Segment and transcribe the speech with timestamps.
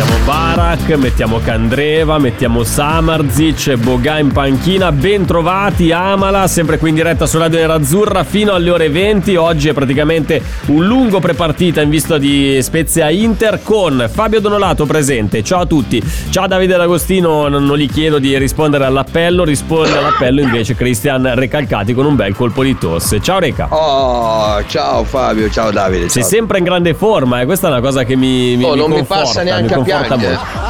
[0.00, 4.90] Mettiamo Barak, mettiamo Candreva, mettiamo Samarzic, Boga in panchina.
[4.92, 9.36] Ben trovati, Amala, sempre qui in diretta su Radio Nerazzurra fino alle ore 20.
[9.36, 15.44] Oggi è praticamente un lungo prepartita in vista di Spezia Inter con Fabio Donolato presente.
[15.44, 16.02] Ciao a tutti.
[16.30, 22.06] Ciao Davide D'Agostino, non gli chiedo di rispondere all'appello, risponde all'appello invece Cristian Recalcati con
[22.06, 23.20] un bel colpo di tosse.
[23.20, 23.66] Ciao Reca.
[23.68, 26.08] Oh, ciao Fabio, ciao Davide.
[26.08, 26.30] Sei ciao.
[26.30, 28.88] sempre in grande forma, e questa è una cosa che mi, mi, Oh, mi non
[28.88, 30.34] mi conforta, passa neanche a mi conforta piangere.
[30.36, 30.69] molto.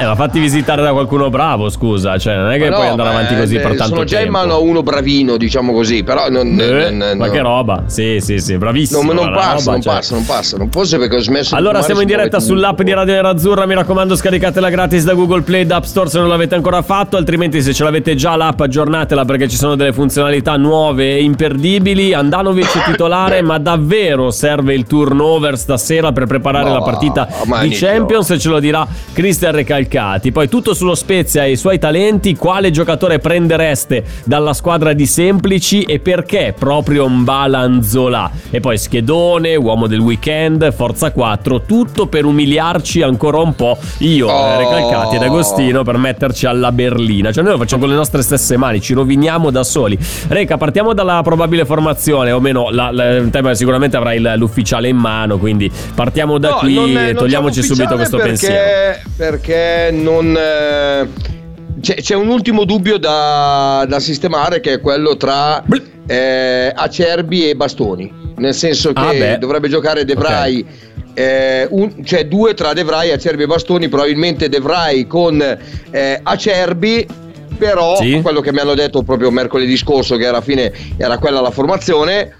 [0.00, 2.90] Eh, ma fatti visitare da qualcuno bravo, scusa, cioè non è che Ma puoi no,
[2.92, 4.26] andare avanti così eh, per tanto Sono già tempo.
[4.26, 7.82] in mano a uno bravino, diciamo così, però non, Eh, non- ma non- che roba?
[7.86, 9.02] Sì, sì, sì, bravissimo.
[9.02, 9.92] non, non passa, roba, non cioè.
[9.94, 10.56] passa, non passa.
[10.56, 14.14] Non forse perché ho smesso Allora siamo in diretta sull'app di Radio Nerazzurra, mi raccomando
[14.14, 17.74] scaricatela gratis da Google Play, da App Store se non l'avete ancora fatto, altrimenti se
[17.74, 22.14] ce l'avete già l'app aggiornatela perché ci sono delle funzionalità nuove e imperdibili.
[22.14, 27.26] Andanovic titolare, ma davvero serve il turnover stasera per preparare No, la partita
[27.62, 27.70] di.
[27.70, 29.86] Champions ce lo dirà Cristian Recalcati.
[29.88, 35.82] Poi tutto sullo Spezia e i suoi talenti, quale giocatore prendereste dalla squadra di Semplici
[35.82, 38.30] e perché proprio Mbalanzola?
[38.50, 44.28] E poi schedone, uomo del weekend, Forza 4, tutto per umiliarci ancora un po' io,
[44.28, 44.46] Oh.
[44.52, 47.32] eh, Recalcati ed Agostino per metterci alla berlina.
[47.32, 49.98] Cioè noi lo facciamo con le nostre stesse mani, ci roviniamo da soli.
[50.28, 55.38] Reca, partiamo dalla probabile formazione, o meno la, la, te sicuramente avrai l'ufficiale in mano,
[55.38, 59.10] quindi partiamo da No, qui non è- e togliamoci siamo subito questo ufficiale pensiero.
[59.16, 60.36] perché, Perché non.
[60.36, 61.08] eh,
[61.80, 65.62] c'è, c'è un ultimo dubbio da, da sistemare che è quello tra
[66.06, 68.12] eh, Acerbi e Bastoni.
[68.36, 70.64] Nel senso che Ah, dovrebbe giocare De Vrij.
[71.14, 75.40] eh, un- cioè due tra De Vrij, Acerbi e Bastoni, probabilmente De Vrij con
[75.90, 77.06] eh, Acerbi.
[77.58, 78.20] Però Sì.
[78.22, 82.36] quello che mi hanno detto proprio mercoledì scorso, che alla fine era quella la formazione,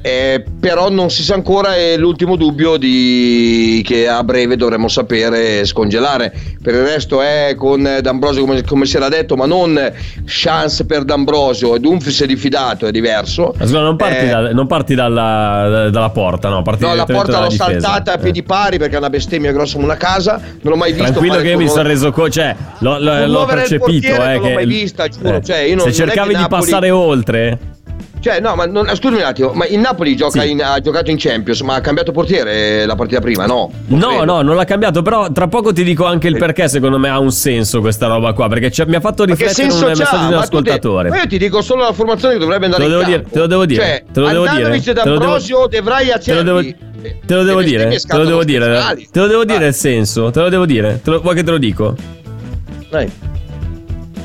[0.00, 5.64] eh, però non si sa ancora e l'ultimo dubbio di, che a breve dovremo sapere
[5.64, 6.32] scongelare.
[6.62, 9.92] Per il resto è con D'Ambrosio come, come si era detto, ma non
[10.24, 13.54] chance per D'Ambrosio e Dumfries è diffidato, è diverso.
[13.58, 16.62] Scusa, non parti, Eh, da- non parti dalla, dalla porta, no?
[16.62, 17.70] Parti No, la porta l'ho difesa.
[17.80, 18.18] saltata a Eh.
[18.18, 20.40] piedi pari perché è una bestemmia grossa come una casa.
[20.62, 21.06] Non l'ho mai visto.
[21.10, 24.06] Tranquillo che io mi sono reso conto, cioè l'ho, l'ho- l'ho percepito.
[24.06, 26.90] eh, non l'ho mai vista, giuro, cioè, io non- se è cercavi di Napoli- passare
[26.90, 27.58] oltre,
[28.20, 30.50] Cioè, no, ma non, scusami un attimo, ma il Napoli Sì.
[30.50, 33.70] in- ha giocato in Champions, ma ha cambiato portiere la partita prima, no?
[33.86, 34.24] Non No, credo.
[34.24, 37.18] no, non l'ha cambiato, però tra poco ti dico anche il perché secondo me ha
[37.20, 40.34] un senso questa roba qua, perché mi ha fatto riflettere un messaggio di un te-
[40.36, 41.08] ascoltatore.
[41.10, 43.22] ma io ti dico solo la formazione che dovrebbe andare Te lo in devo dire,
[43.22, 43.34] campo.
[43.34, 46.08] te lo devo dire, Cioè, te lo devo dire, te lo devo- D'Ambrosio, De Vrij
[46.08, 46.76] e Te lo devo, Acerbi.
[47.26, 50.40] te lo devo dire, te lo devo dire, te lo devo dire il senso, te
[50.40, 51.94] lo devo dire, te lo- vuoi che te lo dico?
[52.90, 53.08] dai.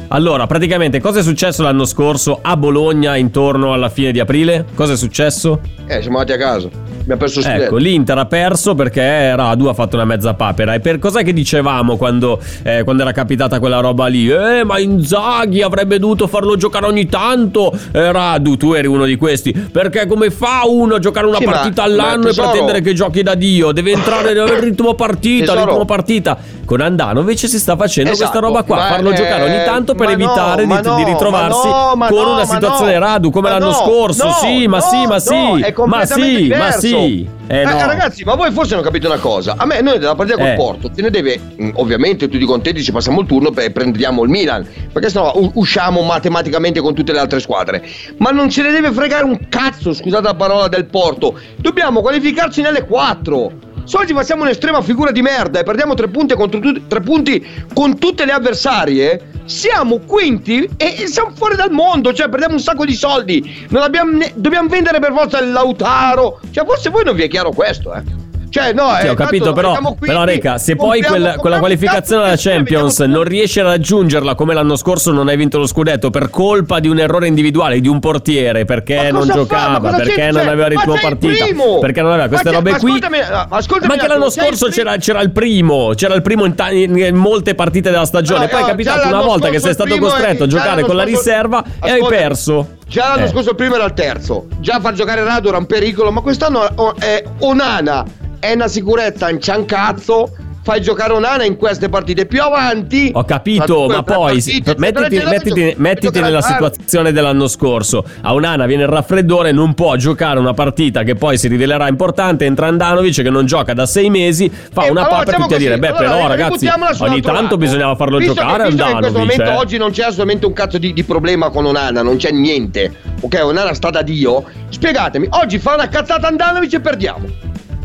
[0.09, 4.65] Allora, praticamente cosa è successo l'anno scorso a Bologna intorno alla fine di aprile?
[4.75, 5.59] Cosa è successo?
[5.87, 6.69] Eh, siamo andati a casa.
[7.03, 10.73] Abbiamo perso il Ecco, l'Inter ha perso perché Radu ha fatto una mezza papera.
[10.73, 14.29] E per cos'è che dicevamo quando, eh, quando era capitata quella roba lì?
[14.29, 17.73] Eh, ma Inzaghi avrebbe dovuto farlo giocare ogni tanto.
[17.91, 19.51] Eh, Radu, tu eri uno di questi.
[19.51, 22.81] Perché come fa uno a giocare una Sì, ma- partita ma all'anno e tesoro- pretendere
[22.81, 23.71] che giochi da Dio?
[23.73, 26.37] Deve entrare nel ritmo partita, Tesoro- ritmo partita.
[26.65, 28.77] Con Andanovic si sta facendo Esatto, questa roba qua.
[28.77, 31.67] ma, farlo eh, giocare ogni tanto per ma no, evitare ma di, no, di ritrovarsi
[31.67, 34.25] ma no, ma con no, una ma situazione no, Radu come ma l'anno no, scorso.
[34.25, 35.73] no, sì, ma no, sì, ma no, sì.
[35.85, 36.87] ma sì, ma diverso.
[36.99, 37.27] Sì.
[37.47, 37.85] Eh, Eh, no.
[37.85, 39.55] ragazzi, ma voi forse non capite una cosa.
[39.57, 40.55] A me, noi della partita col Eh.
[40.55, 44.29] Porto, ce ne deve, mh, ovviamente, tutti contenti, ci passiamo il turno e prendiamo il
[44.29, 44.65] Milan.
[44.91, 47.83] Perché sennò usciamo matematicamente con tutte le altre squadre.
[48.17, 51.37] Ma non ce ne deve fregare un cazzo, scusate la parola del Porto.
[51.57, 53.62] Dobbiamo qualificarci nelle quattro.
[53.85, 57.99] Se oggi facciamo un'estrema figura di merda e perdiamo tre punti, tu- tre punti con
[57.99, 62.93] tutte le avversarie, siamo quinti e, siamo fuori dal mondo, cioè perdiamo un sacco di
[62.93, 63.67] soldi.
[63.69, 66.39] Ne- dobbiamo vendere per forza il Lautaro.
[66.51, 68.22] Cioè, forse voi non vi è chiaro questo, eh.
[68.53, 72.35] Cioè, no, Sì, eh, ho capito, però, però Reca, se poi quel- quella qualificazione alla
[72.37, 76.79] Champions non riesci a raggiungerla come l'anno scorso non hai vinto lo scudetto per colpa
[76.79, 79.33] di un errore individuale di un portiere perché non fa?
[79.33, 81.79] giocava, perché non aveva ritmo il partita, primo!
[81.79, 82.91] perché non aveva queste robe qui.
[82.91, 86.45] ascoltami, ma ascoltami Ma un che l'anno scorso c'era, c'era il primo, c'era il primo
[86.45, 89.57] in, ta- in- in molte partite della stagione, No, poi è capitato una volta che
[89.59, 92.77] sei stato costretto a giocare con la riserva e hai perso.
[92.87, 93.29] Già l'anno Eh.
[93.29, 94.45] scorso il primo era il terzo.
[94.59, 98.05] Già far giocare Rado era un pericolo, ma quest'anno è Onana
[98.43, 100.35] è una sicurezza in ciancazzo.
[100.63, 103.11] Fai giocare Onana in queste partite più avanti.
[103.13, 108.05] Ho capito, ma poi partite, mettiti, mettiti- mettiti nella situazione dell'anno scorso.
[108.21, 112.45] A Unana viene il raffreddore, non può giocare una partita che poi si rivelerà importante.
[112.45, 115.53] Entra Andanovic che non gioca da sei mesi, fa Eh, una allora pappa e tutti
[115.53, 117.57] a dire: Beh, allora, però, ragazzi, su un ogni tanto lato.
[117.57, 118.63] bisognava farlo Visto giocare.
[118.63, 119.37] Che, visto che in questo Andanovic.
[119.37, 119.61] momento eh.
[119.61, 122.89] oggi non c'è assolutamente un cazzo di, di problema con Onana, non c'è niente.
[123.19, 124.45] Ok, Onana sta da Dio.
[124.69, 127.25] Spiegatemi, oggi fa una cazzata Andanovic e perdiamo.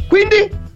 [0.09, 0.67] Quindi.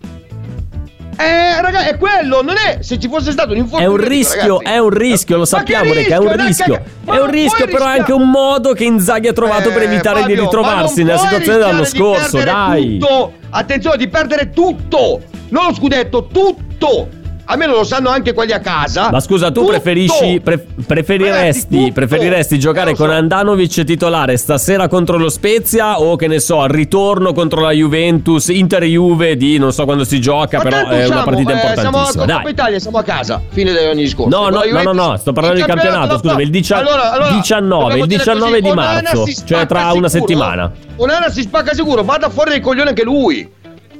[1.14, 3.90] Eh, ragazzi, è quello, non è se ci fosse stato un È infortunio.
[3.92, 4.74] un dico, rischio, ragazzi.
[4.74, 6.82] è un rischio, lo sappiamo, Reca, è un rischio.
[7.04, 10.20] È un rischio, però è anche un modo che Inzaghi ha trovato per Eh, evitare
[10.20, 12.42] Fabio, di ritrovarsi nella situazione dell'anno scorso.
[12.42, 12.98] Dai.
[12.98, 13.32] tutto.
[13.50, 15.20] Attenzione, di perdere tutto.
[15.50, 17.08] Non lo scudetto, tutto.
[17.44, 19.10] Almeno lo sanno anche quelli a casa.
[19.10, 19.72] Ma scusa, tu Tutto.
[19.72, 23.14] preferisci, pre- preferiresti, preferiresti giocare Eh, lo con so.
[23.14, 28.48] Andanovic titolare stasera contro lo Spezia o che ne so, al ritorno contro la Juventus,
[28.48, 31.68] Inter-Juve di non so quando si gioca, Ma però è una siamo, partita eh, Siamo
[31.68, 32.34] a importantissima.
[32.36, 32.48] Coppa.
[32.48, 33.42] Italia, siamo a casa.
[33.48, 34.30] Fine degli anni scorsi.
[34.30, 36.18] No, no, no, no, no, sto parlando del campionato, fa.
[36.18, 39.92] scusami, il dicia- Allora, allora, 19, dobbiamo il dire 19 così, di marzo, cioè tra
[39.92, 40.08] una sicuro.
[40.28, 40.72] settimana.
[40.96, 43.50] Onana si spacca sicuro, vada fuori dai coglioni anche lui.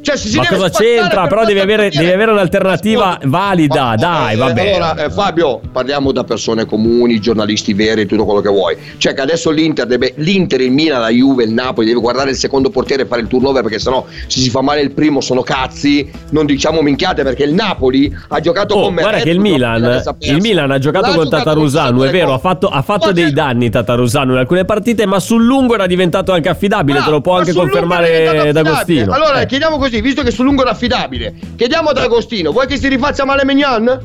[0.02, 1.20] Cioè, si Ma cosa c'entra?
[1.20, 4.70] per Però devi avere, devi avere un'alternativa valida, ma- dai, eh, va bene.
[4.74, 8.76] Allora, eh, Fabio, parliamo da persone comuni, giornalisti veri tutto quello che vuoi.
[8.98, 10.12] Cioè, che adesso l'Inter deve.
[10.16, 13.28] L'Inter, il Milan, la Juve, il Napoli deve guardare il secondo portiere e fare il
[13.28, 16.10] turnover perché sennò se si fa male il primo sono cazzi.
[16.30, 19.02] Non diciamo minchiate perché il Napoli ha giocato Oh, con me.
[19.02, 22.82] guarda che il Milan, il Milan ha giocato con Tatarusano, è vero, ha fatto, ha
[22.82, 27.10] fatto dei danni Tatarusano in alcune partite, ma sul lungo era diventato anche affidabile, te
[27.10, 29.12] lo può anche confermare D'Agostino.
[29.12, 29.46] Allora, Eh.
[29.46, 33.24] chiediamo così, visto che sul lungo era affidabile, chiediamo ad Agostino, vuoi che si rifaccia
[33.24, 34.00] male Mignan?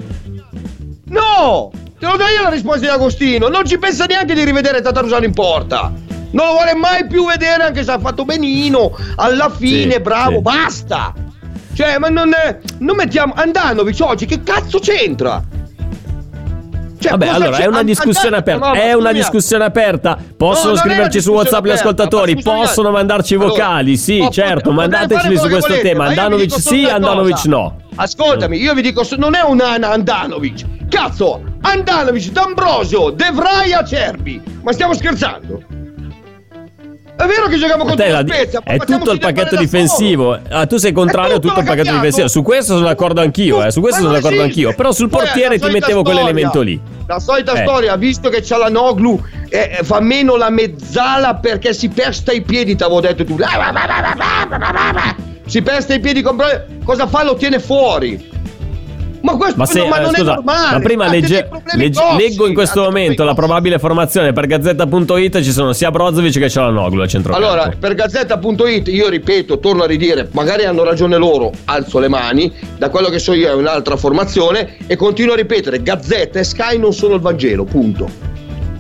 [1.05, 1.71] No!
[1.99, 5.25] Te lo do io la risposta di Agostino, non ci pensa neanche di rivedere Tatarusano
[5.25, 5.91] in porta.
[6.29, 10.35] Non lo vuole mai più vedere anche se ha fatto benino, alla fine, Sì, bravo,
[10.35, 10.41] sì.
[10.41, 11.13] basta.
[11.73, 12.31] Cioè, ma non,
[12.79, 15.41] non mettiamo Andanovic oggi, che cazzo c'entra?
[16.99, 18.71] Cioè, Vabbè, allora è una discussione aperta.
[18.71, 20.17] È una discussione aperta.
[20.35, 22.33] Possono No, scriverci su WhatsApp gli aperta, ascoltatori.
[22.33, 23.97] ma scusa, Possono mandarci allora, vocali.
[23.97, 24.71] Sì, ma certo.
[24.73, 26.05] fare su questo volete, tema.
[26.05, 27.81] Andanovic sì, Andanovic no.
[27.95, 30.65] Ascoltami, io vi dico, non è un Andanovic.
[30.89, 34.41] Cazzo, Andanovic, D'Ambrosio, De Vrij, Acerbi.
[34.63, 35.61] Ma stiamo scherzando?
[37.17, 40.37] È vero che giochiamo contro la la- Spezia, è tutto il pacchetto difensivo.
[40.49, 41.95] Ah, tu sei contrario a tutto il pacchetto cambiato.
[41.97, 42.27] difensivo.
[42.27, 43.63] Su questo sono d'accordo anch'io.
[43.63, 43.71] Eh.
[43.71, 44.73] Su questo sono d'accordo anch'io.
[44.75, 46.03] Però sul Poi portiere ti mettevo storia.
[46.03, 46.79] quell'elemento lì.
[47.07, 47.63] La solita Eh.
[47.63, 49.19] storia, visto che c'ha la Noglu,
[49.49, 53.35] eh, fa meno la mezzala perché si pesta i piedi, t'avevo detto tu.
[55.47, 56.37] Si pesta i piedi, con...
[56.83, 57.23] cosa fa?
[57.23, 58.29] Lo tiene fuori.
[59.21, 60.71] Ma questo Ma, se, no, ma eh, non scusa, è normale.
[60.75, 65.73] ma prima legge- legge- leggo in questo momento la probabile formazione per Gazzetta.it ci sono
[65.73, 67.45] sia Brozovic che Cialanoglu a centrocampo.
[67.45, 72.53] Allora, per Gazzetta.it io ripeto, torno a ridire, magari hanno ragione loro, alzo le mani,
[72.77, 76.77] da quello che so io è un'altra formazione e continuo a ripetere, Gazzetta e Sky
[76.77, 78.35] non sono il Vangelo, punto.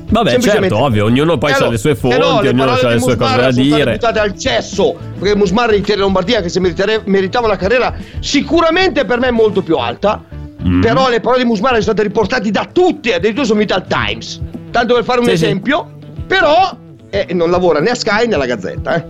[0.09, 2.89] Vabbè, certo, ovvio, ognuno poi Eh ha le sue eh fonti, no, ognuno parole ha
[2.93, 3.91] le sue cose da sono dire.
[3.93, 9.31] buttate al cesso perché Musmara l'Inter Lombardia che se meritava una carriera sicuramente per me
[9.31, 10.23] molto più alta
[10.67, 10.81] Mm.
[10.81, 14.41] però le parole di Musmara sono state riportate da tutti addirittura sono venute al Times
[14.71, 15.43] tanto per fare un Sì, sì.
[15.45, 15.91] esempio
[16.25, 16.75] però
[17.11, 19.05] eh, non lavora né a Sky né alla Gazzetta eh.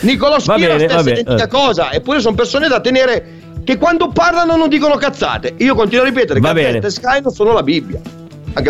[0.00, 1.48] Nicolò Schira bene, stessa identica eh.
[1.48, 6.08] cosa eppure sono persone da tenere che quando parlano non dicono cazzate io continuo a
[6.08, 6.86] ripetere Va Gazzetta bene.
[6.86, 8.00] e Sky non sono la Bibbia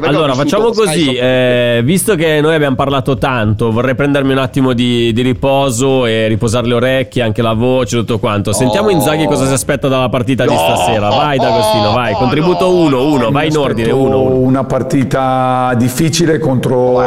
[0.02, 5.12] Allora, facciamo così, eh, visto che noi abbiamo parlato tanto, vorrei prendermi un attimo di,
[5.12, 8.52] di riposo e riposare le orecchie, anche la voce, tutto quanto.
[8.52, 8.90] Sentiamo Oh.
[8.90, 10.58] Inzaghi cosa si aspetta dalla partita di No.
[10.58, 11.08] stasera.
[11.08, 14.18] Vai D'Agostino, vai, Oh, contributo no, 1, 1, Mi vai in ordine 1.
[14.18, 17.02] Una partita difficile contro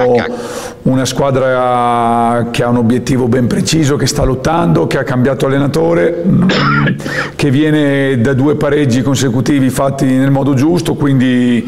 [0.84, 6.24] una squadra che ha un obiettivo ben preciso, che sta lottando, che ha cambiato allenatore,
[7.36, 11.64] che viene da due pareggi consecutivi fatti nel modo giusto, quindi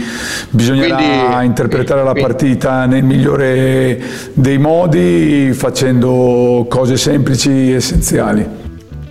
[0.50, 1.05] bisognerà Quindi-
[1.44, 4.02] interpretare la partita nel migliore
[4.34, 8.46] dei modi, facendo cose semplici e essenziali.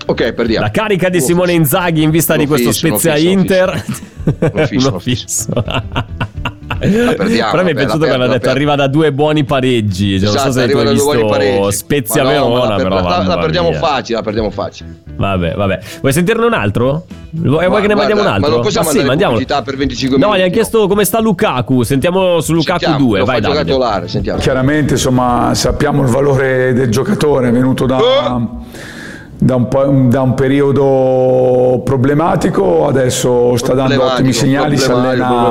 [0.06, 0.66] Ok, perdiamo.
[0.66, 1.52] La carica di Simone.
[1.52, 3.84] Inzaghi in vista Uno di questo fisso, Spezia Inter.
[4.52, 5.46] Uno fisso, uno fisso.
[6.78, 10.18] Perdiamo, Però mi è piaciuto hanno perdo, detto arriva da due buoni pareggi.
[10.20, 11.72] Cioè, non so Esatto, se tu arriva hai da due buoni visto pareggi.
[11.76, 13.78] Spezia Ma no, ma Verona, la, per- però la- la perdiamo mia.
[13.78, 15.02] facile, la perdiamo facile.
[15.16, 15.78] Vabbè, vabbè.
[16.00, 17.04] Vuoi sentirne un altro?
[17.30, 18.50] Vuoi, vuoi che ne guarda, mandiamo un ma altro?
[18.50, 19.38] non possiamo sì, mandare mandiamolo.
[19.40, 20.56] pubblicità per 25 No, minuti, gli hanno no.
[20.56, 21.82] chiesto come sta Lukaku.
[21.82, 23.18] Sentiamo su Lukaku Sentiamo, 2.
[23.18, 24.08] lo Vai, Davide.
[24.08, 24.38] sentiamo.
[24.40, 27.98] Chiaramente insomma sappiamo il valore del giocatore, è venuto da,
[29.36, 35.50] da un, da un periodo problematico, adesso sta dando ottimi segnali, si allena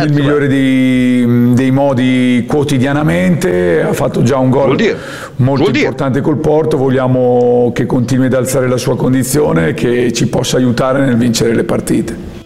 [0.00, 4.96] nel migliore dei, dei modi quotidianamente, ha fatto già un gol dire?
[5.36, 5.86] molto Vuol dire?
[5.86, 10.56] importante col Porto, vogliamo che continui ad alzare la sua condizione e che ci possa
[10.56, 12.41] aiutare nel vincere le partite.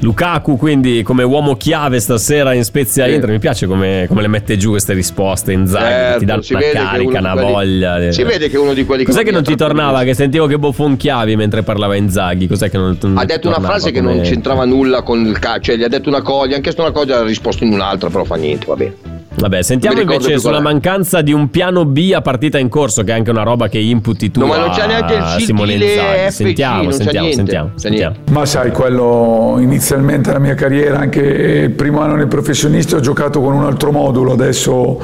[0.00, 3.14] Lukaku quindi come uomo chiave stasera in Spezia Sì.
[3.14, 3.30] Inter.
[3.30, 6.62] Mi piace come, come le mette giù queste risposte Inzaghi Certo, ti dà si una
[6.62, 9.42] che carica una quelli- voglia si vede che uno di quelli che cos'è che non
[9.42, 10.02] ti tornava?
[10.04, 12.46] che sentivo che bofonchiavi mentre parlava Inzaghi.
[12.46, 15.38] Cos'è che non, non Ha detto una frase che come- non c'entrava nulla con il
[15.38, 17.64] calcio, cioè gli ha detto una cosa, gli hanno chiesto una cosa e ha risposto
[17.64, 19.05] in un'altra, però fa niente, va bene.
[19.38, 23.14] Vabbè sentiamo invece sulla mancanza di un piano B a partita in corso che è
[23.14, 27.32] anche una roba che imputi tu No, ma non c'è neanche il FG, sentiamo sentiamo
[27.32, 28.16] sentiamo, sentiamo.
[28.30, 33.40] Ma sai, quello inizialmente nella mia carriera, anche il primo anno nei professionisti, ho giocato
[33.40, 35.00] con un altro modulo, adesso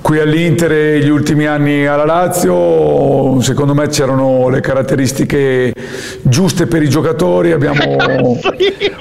[0.00, 5.72] qui all'Inter e gli ultimi anni alla Lazio, secondo me c'erano le caratteristiche
[6.22, 8.38] giuste per i giocatori, abbiamo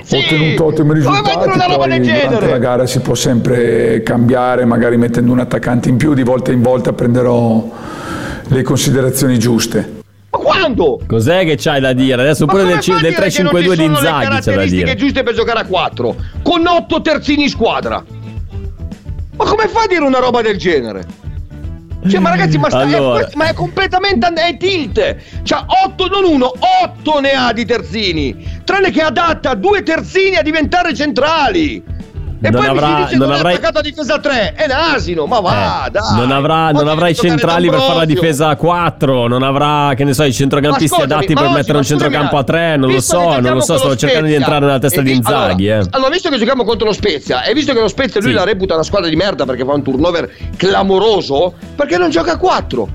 [0.03, 0.15] sì.
[0.15, 2.50] ottenuto ottimi risultati, mettere una roba poi del durante genere?
[2.50, 6.62] la gara si può sempre cambiare, magari mettendo un attaccante in più, di volta in
[6.62, 7.70] volta prenderò
[8.48, 9.98] le considerazioni giuste.
[10.32, 11.00] Ma quando?
[11.08, 13.72] cos'è che c'hai da dire adesso Ma pure del, del dire che non ci 3-5-2
[13.72, 17.44] di le Inzaghi c'è da caratteristiche dire giuste per giocare a 4 con 8 terzini
[17.44, 18.03] in squadra.
[19.39, 21.05] Ma come fa a dire una roba del genere?
[22.10, 23.19] Cioè, ma ragazzi, ma, sta- è, Allora.
[23.19, 25.15] questo- ma è completamente è tilt.
[25.43, 26.51] Cioè, 8 non uno,
[26.84, 28.62] 8 ne ha di terzini.
[28.65, 31.81] Tranne che adatta due terzini a diventare centrali.
[32.41, 34.53] E Non poi avrà- mi si dice non avrai- attaccato a difesa 3.
[34.53, 36.15] È un asino, ma va, Eh, dai.
[36.15, 40.05] non avrà, non avrà i centrali per fare la difesa a 4, non avrà, che
[40.05, 42.91] ne so, i centrocampisti adatti per oggi- mettere un centrocampo a un attimo, 3, non
[42.91, 45.89] lo so, non lo so, lo cercando di entrare nella testa di Inzaghi, allora, eh.
[45.91, 48.36] allora, visto che giochiamo contro lo Spezia e visto che lo Spezia lui Sì.
[48.36, 52.38] la reputa una squadra di merda perché fa un turnover clamoroso, perché non gioca a
[52.38, 52.88] 4?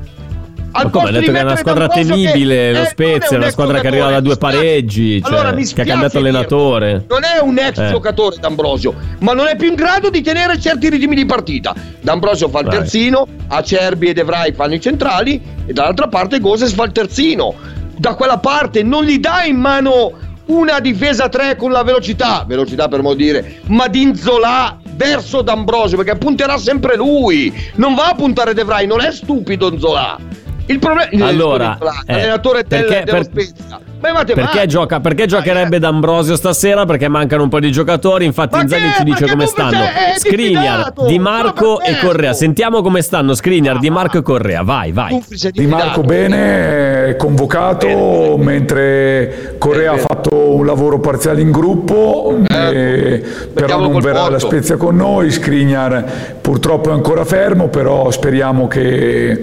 [0.82, 3.86] Ma come, ha detto che è una squadra tenibile, lo Spezia, è una squadra che
[3.86, 7.04] arriva da due pareggi, cioè, allora, che ha cambiato allenatore.
[7.08, 7.88] Non è un ex Eh.
[7.90, 11.74] giocatore D'Ambrosio, ma non è più in grado di tenere certi ritmi di partita.
[12.00, 12.76] D'Ambrosio fa il Vai.
[12.78, 17.54] terzino, Acerbi ed Evrai fanno i centrali e dall'altra parte Goses fa il terzino.
[17.96, 20.12] Da quella parte non gli dà in mano
[20.46, 25.96] una difesa 3 con la velocità, velocità per modo dire, ma di Inzola verso D'Ambrosio
[25.96, 27.52] perché punterà sempre lui.
[27.76, 30.18] Non va a puntare De Vrij, non è stupido Inzola.
[30.66, 33.80] Il problema Allora, eh, l'allenatore del, perché- dello per- Spezia.
[34.04, 35.78] Perché, gioca, perché giocherebbe eh.
[35.78, 36.84] D'Ambrosio stasera?
[36.84, 38.26] Perché mancano un po' di giocatori.
[38.26, 40.92] Infatti, Inzaghi ci dice come stanno sei- è Skriniar.
[41.06, 41.96] Di Marco e.
[41.98, 42.34] Correa.
[42.34, 44.62] Sentiamo come stanno Skriniar, Di Marco e Correa.
[44.62, 45.24] Vai, vai.
[45.50, 50.02] Di Marco bene, è convocato, mentre Correa Bene.
[50.24, 54.46] Fatto un lavoro parziale in gruppo, eh, però Mettiamo non verrà la Porto.
[54.46, 59.42] Spezia con noi, Skriniar purtroppo è ancora fermo, però speriamo che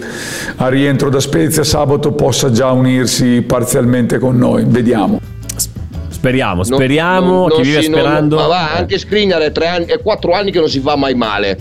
[0.55, 5.19] a rientro da Spezia sabato possa già unirsi parzialmente con noi, vediamo.
[6.09, 7.47] Speriamo, Non- speriamo.
[7.47, 8.35] non- chi non vive si- non- sperando.
[8.37, 8.77] ma va, Eh.
[8.79, 11.57] anche Skriniar è, tre anni, è quattro anni che non si fa mai male.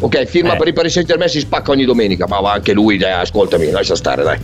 [0.00, 0.56] Ok, firma Eh.
[0.56, 3.70] per i Paris Saint Germain si spacca ogni domenica, ma va anche lui, dai, ascoltami,
[3.70, 4.38] lascia stare, dai.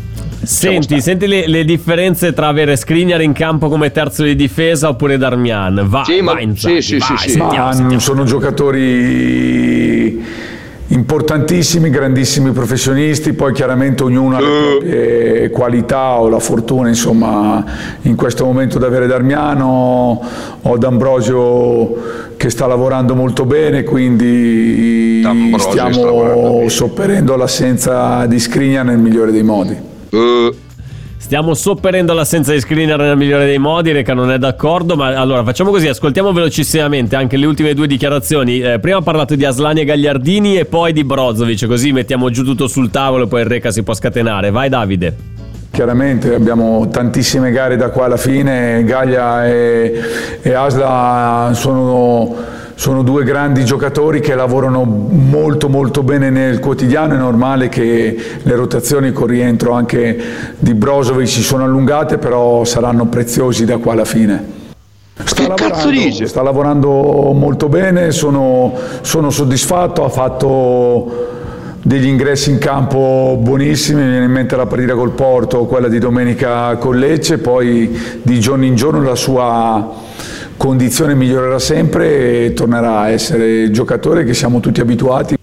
[0.46, 5.16] Senti, senti le, le differenze tra avere Skriniar in campo come terzo di difesa oppure
[5.18, 5.84] Darmian.
[5.86, 7.30] Vai, Sì, ma- vai, Inzaghi, sì, sì, vai, sì, sì.
[7.38, 8.00] sentiamo, Ma sentiamo.
[8.00, 10.22] sono giocatori
[10.88, 14.46] importantissimi, grandissimi professionisti, poi chiaramente ognuno ha le
[14.78, 17.64] proprie qualità o la fortuna, insomma,
[18.02, 20.20] in questo momento di avere Darmiano
[20.62, 28.98] o D'Ambrosio che sta lavorando molto bene, quindi D'Ambrosio stiamo sopperendo l'assenza di Skriniar nel
[28.98, 29.92] migliore dei modi.
[30.14, 30.54] Eh,
[31.24, 35.42] Stiamo sopperendo l'assenza di Skriniar nel migliore dei modi, Reca non è d'accordo, ma allora
[35.42, 38.60] facciamo così, ascoltiamo velocissimamente anche le ultime due dichiarazioni.
[38.60, 42.44] Eh, prima ha parlato di Aslani e Gagliardini e poi di Brozovic, così mettiamo giù
[42.44, 44.50] tutto sul tavolo e poi il Reca si può scatenare.
[44.50, 45.16] Vai Davide.
[45.70, 50.00] Chiaramente abbiamo tantissime gare da qua alla fine, Gaglia e,
[50.42, 52.36] e Asla sono,
[52.74, 58.54] sono due grandi giocatori che lavorano molto molto bene nel quotidiano, è normale che le
[58.54, 60.22] rotazioni con rientro anche
[60.58, 64.62] di Brozovic si sono allungate, però saranno preziosi da qua alla fine.
[65.22, 65.54] Sta
[65.90, 66.26] dice?
[66.26, 66.88] sta lavorando
[67.32, 71.32] molto bene, sono, sono soddisfatto, ha fatto
[71.80, 75.98] degli ingressi in campo buonissimi, mi viene in mente la partita col Porto, quella di
[75.98, 80.12] domenica con Lecce, poi di giorno in giorno la sua
[80.56, 85.36] condizione migliorerà sempre e tornerà a essere il giocatore che siamo tutti abituati.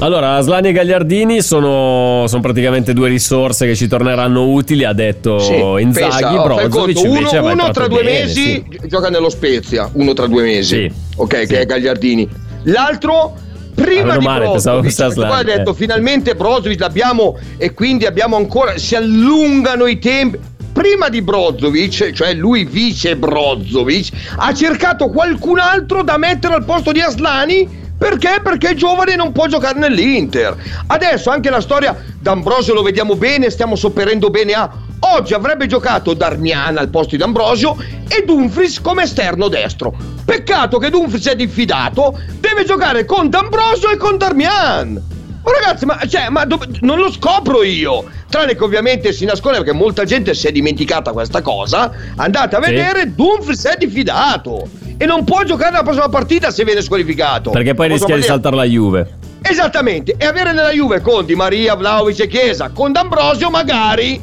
[0.00, 5.38] Allora, Aslani e Gagliardini sono, sono, praticamente due risorse che ci torneranno utili, ha detto
[5.38, 8.80] sì, Inzaghi, pensa, Brozovic oh, invece uno, uno tra due bene, mesi sì.
[8.86, 12.26] gioca nello Spezia, uno tra due mesi, sì, ok, che è Gagliardini.
[12.64, 13.34] L'altro
[13.74, 15.74] prima di male, Brozovic, poi ha detto eh.
[15.74, 20.38] finalmente Brozovic l'abbiamo e quindi abbiamo ancora, si allungano i tempi
[20.80, 26.90] prima di Brozovic, cioè lui vice Brozovic, ha cercato qualcun altro da mettere al posto
[26.90, 27.68] di Aslani
[27.98, 28.40] perché?
[28.42, 30.56] Perché giovane e non può giocare nell'Inter.
[30.86, 34.70] Adesso anche la storia d'Ambrosio lo vediamo bene, stiamo sopperendo bene a...
[35.00, 37.76] Oggi avrebbe giocato Darmian al posto di Ambrosio
[38.08, 39.94] e Dumfries come esterno destro.
[40.24, 45.09] Peccato che Dumfries è diffidato, deve giocare con D'Ambrosio e con Darmian.
[45.42, 48.04] Ma ragazzi, ma, cioè, ma dove, non lo scopro io.
[48.28, 51.90] Tranne che ovviamente si nasconde perché molta gente si è dimenticata questa cosa.
[52.16, 53.14] Andate a vedere, sì.
[53.14, 57.50] Dumfries è diffidato e non può giocare la prossima partita se viene squalificato.
[57.50, 59.18] Perché poi rischia di saltare la Juve.
[59.40, 64.20] Esattamente, e avere nella Juve con Di Maria, Vlaovic e Chiesa, con D'Ambrosio magari,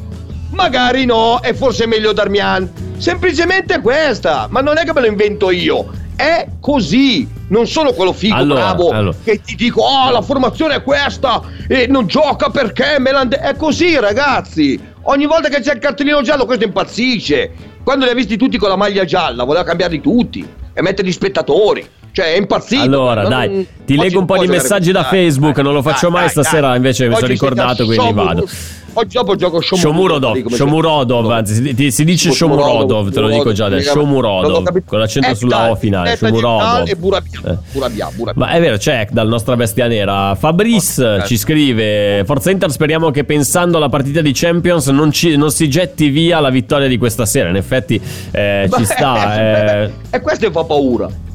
[0.50, 2.70] magari no, è forse meglio Darmian.
[2.96, 7.28] Semplicemente questa, ma non è che me lo invento io, è così.
[7.48, 9.16] Non sono quello figo allora, bravo allora.
[9.24, 13.38] che ti dico, oh la formazione è questa e non gioca perché Melande...
[13.38, 17.76] È così ragazzi, ogni volta che c'è il cartellino giallo questo impazzisce.
[17.82, 21.12] Quando li ha visti tutti con la maglia gialla, voleva cambiarli tutti e mettere gli
[21.12, 21.88] spettatori.
[22.18, 22.82] Cioè, è impazzito.
[22.82, 25.54] Allora, non, dai, ti leggo un po' di messaggi da Facebook.
[25.54, 26.74] Dai, non lo faccio dai, mai dai, stasera.
[26.74, 28.48] Invece mi sono ricordato, quindi vado.
[28.94, 30.52] Oggi dopo gioco Shomurodov.
[30.52, 33.92] Shomurodov, anzi, si, si dice Shomurodov, te lo dico già adesso.
[33.92, 36.16] Shomurodov, con l'accento sulla O finale.
[36.16, 36.88] Shomurodov.
[36.88, 37.40] E Burabia.
[37.46, 37.56] Eh.
[37.70, 40.34] Burabia, Ma è vero, c'è dal nostra bestia nera.
[40.34, 45.52] Fabrice ci scrive: Forza Inter, speriamo che pensando alla partita di Champions non, ci, non
[45.52, 47.48] si getti via la vittoria di questa sera.
[47.48, 48.00] In effetti
[48.32, 49.84] eh, ci sta.
[49.84, 49.92] Eh.
[50.10, 51.26] E questo fa paura.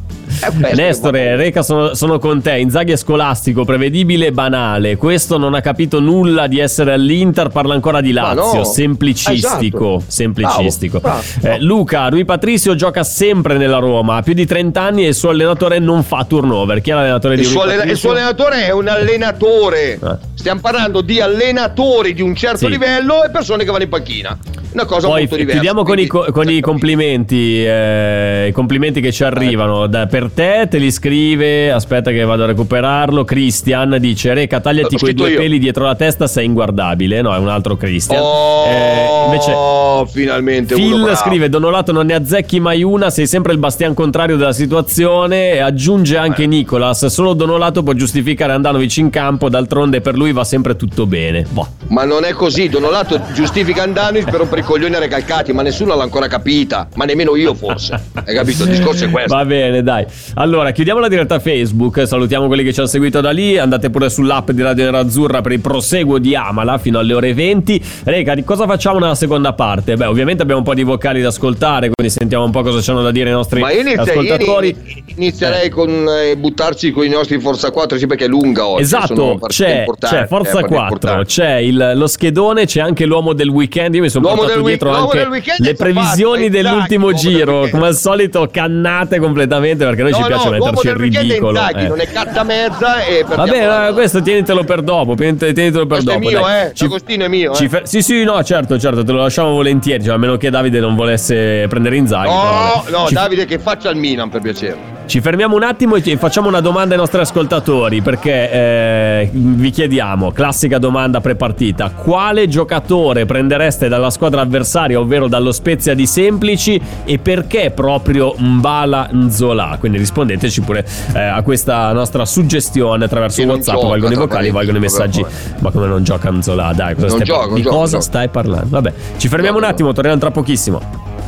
[0.73, 2.57] Nestore, Reca, sono, sono, con te.
[2.57, 4.97] Inzaghi è scolastico, prevedibile e banale.
[4.97, 7.49] Questo non ha capito nulla di essere all'Inter.
[7.49, 8.59] Parla ancora di Lazio.
[8.59, 8.63] No.
[8.63, 9.95] Semplicistico.
[9.97, 10.11] Esatto.
[10.11, 10.99] Semplicistico.
[10.99, 11.55] Bravo, bravo.
[11.55, 14.17] Eh, Luca, Rui Patricio gioca sempre nella Roma.
[14.17, 16.81] Ha più di 30 anni e il suo allenatore non fa turnover.
[16.81, 17.83] Chi è l'allenatore di il Rui Patricio?
[17.91, 19.93] Il suo allenatore è un allenatore.
[19.93, 20.17] Eh.
[20.33, 22.69] Stiamo parlando di allenatori di un certo sì.
[22.69, 24.37] livello e persone che vanno in panchina.
[24.73, 25.61] Una cosa Poi molto diversa.
[25.61, 27.63] Chiudiamo con, i, con i complimenti.
[27.63, 29.87] Eh, I complimenti che ci arrivano.
[29.87, 31.71] Da, per te te li scrive.
[31.71, 33.23] Aspetta che vado a recuperarlo.
[33.23, 35.39] Christian dice: Reca, tagliati quei due io.
[35.39, 37.21] peli dietro la testa, sei inguardabile.
[37.21, 38.21] No, è un altro Christian.
[38.21, 40.73] Oh, eh, invece, finalmente.
[40.73, 43.11] Phil scrive: Donolato non ne azzecchi mai una.
[43.11, 45.51] Sei sempre il bastian contrario della situazione.
[45.53, 46.47] E aggiunge anche eh.
[46.47, 49.49] Nicolas: Solo Donolato può giustificare Andanovic in campo.
[49.49, 51.45] D'altronde per lui va sempre tutto bene.
[51.47, 51.67] Boh.
[51.89, 56.03] Ma non è così, Donolato giustifica Andanovic per rompere i coglioni recalcati, ma nessuno l'ha
[56.03, 57.93] ancora capita, ma nemmeno io forse.
[58.23, 58.63] Hai capito?
[58.63, 59.35] Il discorso è questo.
[59.35, 60.05] Va bene, dai.
[60.35, 64.09] Allora, chiudiamo la diretta Facebook, salutiamo quelli che ci hanno seguito da lì, andate pure
[64.09, 67.81] sull'app di Radio Nerazzurra per il proseguo di Amala fino alle ore 20.
[68.03, 69.95] Rega, di cosa facciamo nella seconda parte?
[69.95, 73.01] Beh, ovviamente abbiamo un po' di vocali da ascoltare, quindi sentiamo un po' cosa c'hanno
[73.01, 74.75] da dire i nostri ma inizia, ascoltatori.
[75.15, 78.83] Inizierei con eh, buttarci con i nostri Forza 4, sì, perché è lunga oggi.
[78.83, 83.95] Esatto, c'è, c'è Forza eh, 4, c'è il, lo schedone, c'è anche l'uomo del weekend.
[83.95, 84.27] Io mi sono
[84.61, 87.67] portato dietro anche le previsioni dell'ultimo esatto, giro.
[87.69, 91.59] Come al solito, cannate completamente perché noi no, ci piace no, metterci il ridicolo.
[91.59, 91.87] È eh.
[91.87, 93.03] Non è carta mezza.
[93.03, 95.15] E Vabbè, no, questo tienitelo per dopo.
[95.15, 96.27] Tienitelo per questo dopo.
[96.27, 96.67] È mio, dai.
[96.67, 96.73] eh.
[96.73, 97.53] Ci, Agostino è mio.
[97.53, 97.69] Eh.
[97.69, 100.03] Fe- sì, sì, no, certo, certo, te lo lasciamo volentieri.
[100.03, 102.29] Cioè, a meno che Davide non volesse prendere Inzaghi.
[102.29, 105.01] No, no, ci Davide che faccia il Milan per piacere.
[105.05, 110.31] Ci fermiamo un attimo e facciamo una domanda ai nostri ascoltatori perché eh, vi chiediamo,
[110.31, 117.19] classica domanda prepartita, quale giocatore prendereste dalla squadra avversaria, ovvero dallo Spezia di Semplici e
[117.19, 119.75] perché proprio Mbala Nzola?
[119.79, 124.77] Quindi rispondeteci pure eh, a questa nostra suggestione attraverso WhatsApp, gioca, valgono i vocali, valgono
[124.77, 125.23] i messaggi.
[125.59, 126.71] Ma come non gioca Nzola?
[126.73, 128.03] Dai, cosa stai gioco, di gioco, cosa gioco.
[128.03, 128.67] stai parlando?
[128.69, 130.79] Vabbè, ci fermiamo un attimo, torniamo tra pochissimo.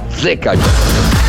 [0.08, 1.25] Zecca.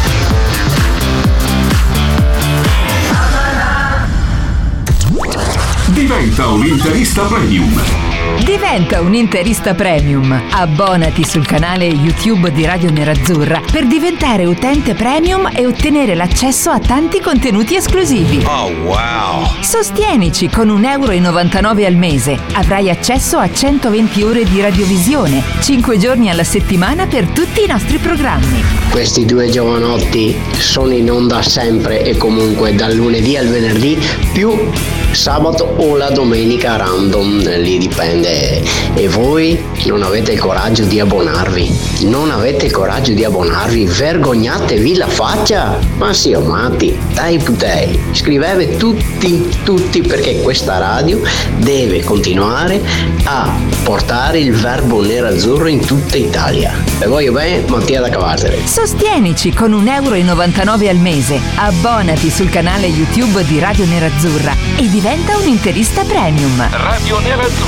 [6.36, 8.05] Diventa un interista premium
[8.44, 10.40] Diventa un interista premium.
[10.50, 16.78] Abbonati sul canale YouTube di Radio Nerazzurra per diventare utente premium e ottenere l'accesso a
[16.78, 18.44] tanti contenuti esclusivi.
[18.46, 19.46] Oh wow!
[19.60, 22.38] Sostienici con 1,99 euro al mese.
[22.52, 27.98] Avrai accesso a 120 ore di radiovisione, 5 giorni alla settimana per tutti i nostri
[27.98, 28.62] programmi.
[28.90, 33.98] Questi due giovanotti sono in onda sempre e comunque dal lunedì al venerdì
[34.32, 34.70] più
[35.12, 38.25] sabato o la domenica random, lì dipende.
[38.26, 41.78] E voi non avete il coraggio di abbonarvi?
[42.02, 43.84] Non avete il coraggio di abbonarvi?
[43.84, 45.78] Vergognatevi la faccia!
[45.98, 51.20] Ma sì, o matti, dai putei, scrivete tutti, tutti perché questa radio
[51.58, 52.80] deve continuare
[53.24, 56.74] a portare il verbo nero-azzurro in tutta Italia.
[56.98, 58.66] E voglio bene Mattia da Cavazzere.
[58.66, 61.38] Sostienici con 1,99 euro al mese.
[61.56, 66.66] Abbonati sul canale YouTube di Radio Nerazzurra e diventa un interista premium.
[66.70, 67.65] Radio Nerazzurra.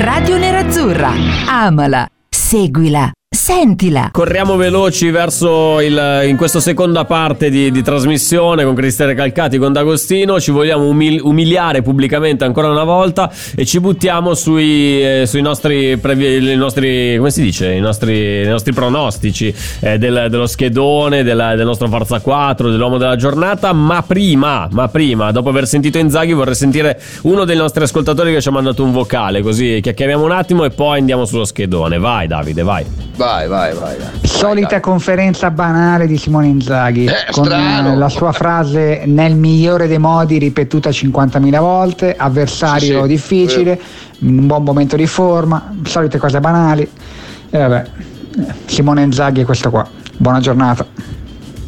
[0.00, 1.12] Radio Nerazzurra.
[1.46, 4.10] Amala, seguila, sentila.
[4.12, 9.72] Corriamo veloci verso il, in questa seconda parte di, di trasmissione con Cristiane Calcati, con
[9.72, 10.38] D'Agostino.
[10.38, 15.96] Ci vogliamo umil- umiliare pubblicamente ancora una volta e ci buttiamo sui, eh, sui nostri,
[15.96, 21.22] previ- i nostri, come si dice, i nostri, i nostri pronostici eh, del- dello schedone,
[21.22, 23.72] della- del nostro Forza 4, dell'uomo della giornata.
[23.72, 28.42] Ma prima, ma prima, dopo aver sentito Inzaghi, vorrei sentire uno dei nostri ascoltatori che
[28.42, 31.98] ci ha mandato un vocale, così chiacchieriamo un attimo e poi andiamo sullo schedone.
[31.98, 32.84] Vai Davide, vai.
[33.16, 33.74] Vai, vai, vai.
[33.74, 33.96] vai.
[34.22, 37.92] Solita Vai, conferenza banale di Simone Inzaghi Eh, con strano.
[37.92, 43.06] eh, la sua frase nel migliore dei modi ripetuta 50.000 volte, avversario Sì, sì.
[43.08, 43.80] difficile,
[44.20, 46.88] in un buon momento di forma, solite cose banali.
[47.50, 47.84] E vabbè,
[48.38, 49.86] eh, Simone Inzaghi è questo qua.
[50.16, 50.86] Buona giornata.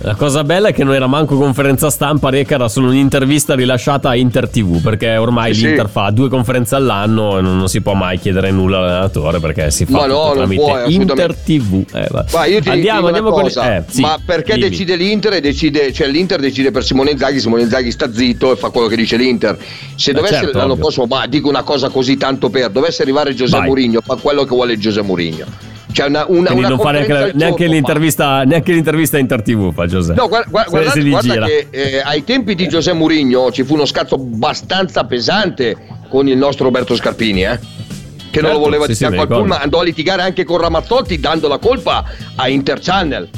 [0.04, 4.08] La cosa bella è che non era manco conferenza stampa, Reca, era solo un'intervista rilasciata
[4.08, 5.66] a Inter TV, perché ormai Sì, sì.
[5.68, 9.84] l'Inter fa due conferenze all'anno e non, si può mai chiedere nulla all'allenatore perché si
[9.84, 10.94] fa Ma no, tramite puoi.
[10.94, 11.84] Inter TV.
[11.94, 12.08] Eh.
[12.32, 14.70] Ma io ti andiamo, dico andiamo una con cosa, eh, sì, ma perché dimmi.
[14.70, 18.56] decide l'Inter e decide, cioè l'Inter decide per Simone Inzaghi, Simone Inzaghi sta zitto e
[18.56, 19.56] fa quello che dice l'Inter.
[19.94, 20.82] Se Eh, dovesse certo, l'anno ovvio.
[20.84, 23.66] prossimo, ma dico una cosa così tanto per, dovesse arrivare Giuseppe.
[23.66, 25.44] Mourinho, fa quello che vuole Giuseppe Mourinho.
[25.92, 29.20] C'è una, una, Quindi una non fa neanche, la- neanche giorno, l'intervista, neanche l'intervista a
[29.20, 30.18] Inter TV fa Giuseppe.
[30.20, 33.85] No, guarda, guarda, guardate, guarda che eh, ai tempi di Giuseppe Mourinho ci fu uno
[33.85, 35.76] scazzo abbastanza pesante
[36.09, 37.59] con il nostro Roberto Scarpini, eh?
[38.31, 39.37] Che non Certo, lo voleva sì, di sì, al ricordo.
[39.38, 42.02] pullman, andò a litigare anche con Ramazzotti dando la colpa
[42.37, 43.28] a Interchannel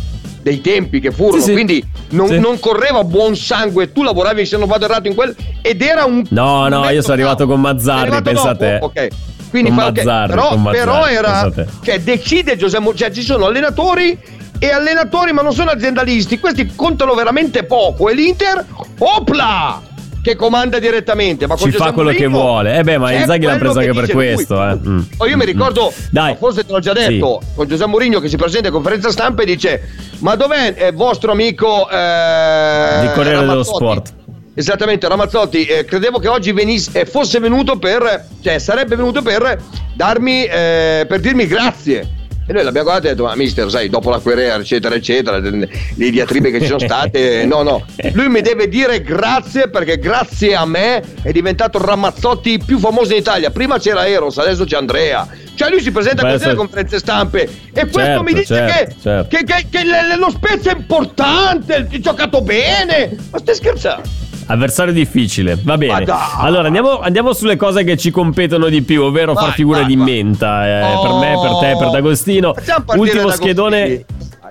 [0.41, 4.69] dei tempi che furono, Sì, quindi non, non correva buon sangue, tu lavoravi se non
[4.69, 8.19] vado errato in quel ed era un No, no, io sono arrivato con Mazzarri, Sei
[8.19, 8.85] arrivato pensa a dopo?
[8.87, 9.09] Ok.
[9.55, 9.93] Quindi Con fa.
[9.93, 11.53] Mazzarri, però, con Mazzarri, però era
[11.85, 14.19] cioè decide Giuseppe cioè ci sono allenatori
[14.59, 18.65] e allenatori ma non sono aziendalisti, questi contano veramente poco e l'Inter
[18.99, 19.81] opla
[20.21, 22.79] che comanda direttamente, ma Ci fa quello che Mourinho vuole.
[22.79, 24.75] Eh beh, ma Inzaghi l'ha preso che anche per questo, eh.
[24.75, 25.01] Mm.
[25.19, 26.33] Oh, io mi ricordo, Dai.
[26.33, 29.43] ma forse te l'ho già detto, con Giuseppe Mourinho che si presenta in conferenza stampa
[29.43, 29.83] e dice
[30.19, 34.13] "Ma dov'è il vostro amico eh, Di Corriere dello Ramazzotti?" Sport.
[34.57, 39.61] Esattamente, Ramazzotti, eh, credevo che oggi venisse, eh, fosse venuto per, cioè sarebbe venuto per
[39.95, 42.23] darmi, eh, per dirmi grazie.
[42.47, 45.69] E noi l'abbiamo guardato e detto, ma mister, sai, dopo la querela, eccetera, eccetera, le
[46.11, 50.67] diatribe che ci sono state, no, no, lui mi deve dire grazie perché grazie a
[50.67, 53.51] me è diventato il Ramazzotti più famoso in Italia.
[53.51, 55.27] Prima c'era Eros, adesso c'è Andrea.
[55.55, 58.73] Cioè lui si presenta Beh, così alle conferenze stampe e questo Certo, mi dice certo,
[58.95, 59.37] che, certo.
[59.37, 63.17] che, che- che le- lo Spezia è importante, ha giocato bene.
[63.31, 64.09] Ma stai scherzando?
[64.47, 66.05] Avversario difficile, va bene.
[66.39, 69.89] Allora andiamo, andiamo sulle cose che ci competono di più, ovvero Vai, far figure vai,
[69.89, 70.05] di vai.
[70.05, 70.67] menta.
[70.67, 71.03] eh, Oh.
[71.03, 72.53] per me, per te, per D'Agostino.
[72.53, 74.05] Facciamo partire Ultimo schedone.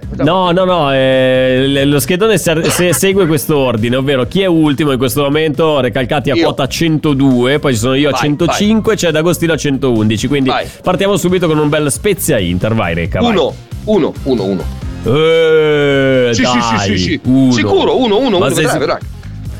[0.09, 4.45] Vai, No, no, no, eh, lo schedone se- se- segue questo ordine, ovvero chi è
[4.45, 6.43] ultimo in questo momento, Recalcati a Io.
[6.43, 10.67] quota 102, poi ci sono io a Vai, 105, c'è D'Agostino a 111, quindi Vai.
[10.83, 13.31] partiamo subito con un bel Spezia Inter, vai Reca, vai.
[13.31, 13.53] Uno,
[13.85, 14.63] uno, uno, uno.
[15.05, 17.19] Eh, Sì, sì, sì, sì, sì.
[17.23, 17.51] uno.
[17.51, 18.55] Sicuro, uno, uno, Ma uno.
[18.55, 18.99] sei Vedrai, sic- vedrai.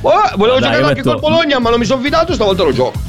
[0.02, 2.64] Oh, volevo Dai, giocare io anche metto- col Bologna, ma non mi sono fidato, stavolta
[2.64, 3.00] lo gioco.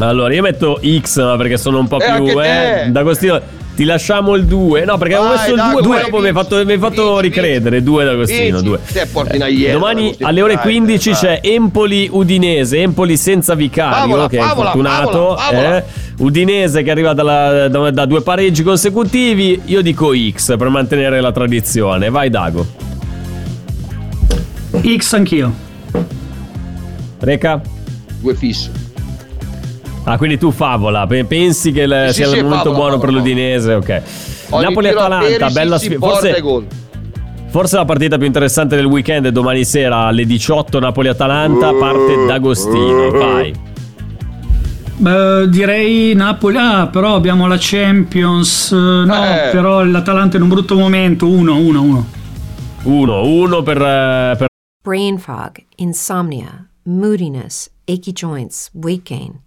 [0.00, 2.40] Allora, io metto X perché sono un po' Eh, più.
[2.40, 3.40] Eh, D'Agostino,
[3.78, 4.84] ti lasciamo il 2.
[4.84, 7.12] No, perché avevo messo il dai, 2, poi dopo mi hai fatto, mi hai fatto
[7.12, 7.80] vinci, ricredere.
[7.84, 8.56] 2 D'Agostino.
[8.56, 8.64] Vinci.
[8.64, 8.78] 2.
[8.92, 11.18] Te porti una iena, domani alle ore dai, 15 dai.
[11.20, 12.78] c'è Empoli-Udinese.
[12.78, 15.10] Empoli senza vicario, Favola, che è favola, fortunato.
[15.36, 15.76] favola, favola.
[15.76, 15.84] eh.
[16.18, 19.60] Udinese che arriva dalla- da, da due pareggi consecutivi.
[19.66, 22.10] Io dico X per mantenere la tradizione.
[22.10, 22.66] Vai, Dago.
[24.96, 25.52] X anch'io.
[27.20, 27.60] Reca.
[28.20, 28.70] Due fisso.
[30.10, 32.98] Ah, quindi tu favola, pe- pensi che il- Sì, sia sì, il momento favola, buono
[32.98, 33.74] per favola, l'Udinese?
[33.74, 34.02] Ok.
[34.50, 35.98] Ogni Napoli-Atalanta, bella sfida.
[35.98, 36.66] Forse, gol.
[37.50, 41.72] forse la partita più interessante del weekend è domani sera alle 18 Napoli-Atalanta.
[41.74, 43.10] Parte D'Agostino.
[43.10, 43.52] Vai.
[44.96, 48.72] Beh, direi Napoli, ah, però abbiamo la Champions.
[48.72, 49.50] No, Eh.
[49.52, 51.28] però l'Atalanta in un brutto momento.
[51.28, 52.06] 1, 1, 1.
[52.84, 54.46] 1, 1 per, eh, per
[54.82, 59.46] Brain fog, insomnia, moodiness, achy joints, weight gain.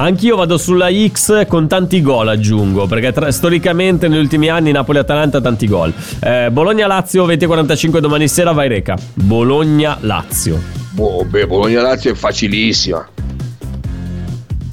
[0.00, 5.42] Anch'io vado sulla X con tanti gol aggiungo, perché tra- storicamente negli ultimi anni Napoli-Atalanta
[5.42, 5.92] tanti gol.
[6.20, 8.96] Eh, Bologna-Lazio 20.45 domani sera, vai Reca.
[9.12, 10.58] Bologna-Lazio.
[10.92, 13.06] Boh, beh, Bologna-Lazio è facilissima.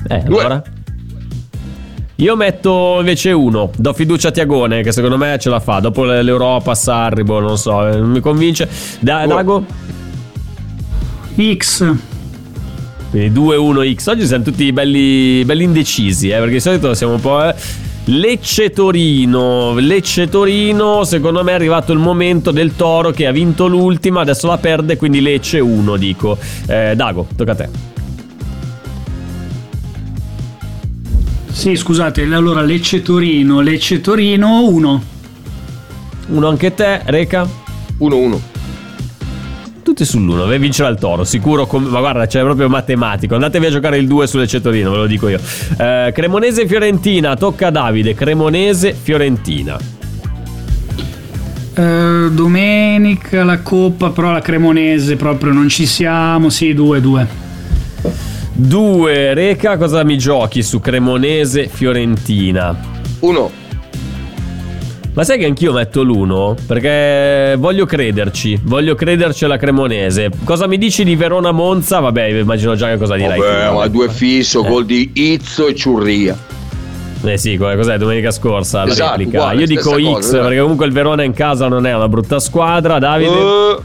[0.08, 0.40] Eh, Due.
[0.40, 0.64] allora?
[2.16, 6.06] Io metto invece uno, do fiducia a Tiagone che secondo me ce la fa, dopo
[6.06, 8.70] l'Europa, Sarri, boh, non so, eh, non mi convince.
[9.02, 9.26] Da-.
[9.26, 9.66] Dago?
[11.38, 12.16] X.
[13.10, 14.10] Quindi 2-1X.
[14.10, 17.44] Oggi siamo tutti belli, belli indecisi, eh, perché di solito siamo un po'...
[17.44, 17.56] Eh.
[18.10, 23.68] Lecce Torino, Lecce Torino, secondo me è arrivato il momento del Toro che ha vinto
[23.68, 26.38] l'ultima, adesso la perde, quindi Lecce 1 dico.
[26.68, 27.70] Eh, Dago, tocca a te.
[31.52, 35.04] Sì, scusate, allora Lecce Torino, Lecce Torino 1.
[36.28, 37.46] Uno anche te, Reca?
[38.00, 38.57] 1-1.
[39.98, 43.34] Tutti sull'1, e vincerà il Toro, sicuro, com- ma guarda, c'è proprio matematico.
[43.34, 45.40] Andatevi a giocare il 2 sulle Cetorino, ve lo dico io.
[45.76, 48.14] Eh, Cremonese Fiorentina, tocca a Davide.
[48.14, 49.76] Cremonese Fiorentina.
[51.74, 56.52] Eh, domenica la Coppa, però la Cremonese proprio non ci siamo.
[56.52, 57.26] Sì, 2-2.
[58.54, 62.76] 2 Reca, cosa mi giochi su Cremonese Fiorentina?
[63.22, 63.52] 1.
[65.18, 66.56] Ma sai che anch'io metto l'1?
[66.68, 70.30] Perché voglio crederci, voglio crederci alla Cremonese.
[70.44, 71.98] Cosa mi dici di Verona Monza?
[72.00, 73.40] Vabbè, immagino già che cosa dirai.
[73.40, 76.38] Vabbè, ma due fisso, gol di Izzo e Ciurria.
[77.24, 77.98] Eh sì, co- cos'è?
[77.98, 79.40] Domenica scorsa la Esatto, replica.
[79.40, 80.44] uguale, Io dico X cosa, esatto.
[80.44, 83.00] perché comunque il Verona in casa non è una brutta squadra.
[83.00, 83.32] Davide.
[83.32, 83.78] Eh,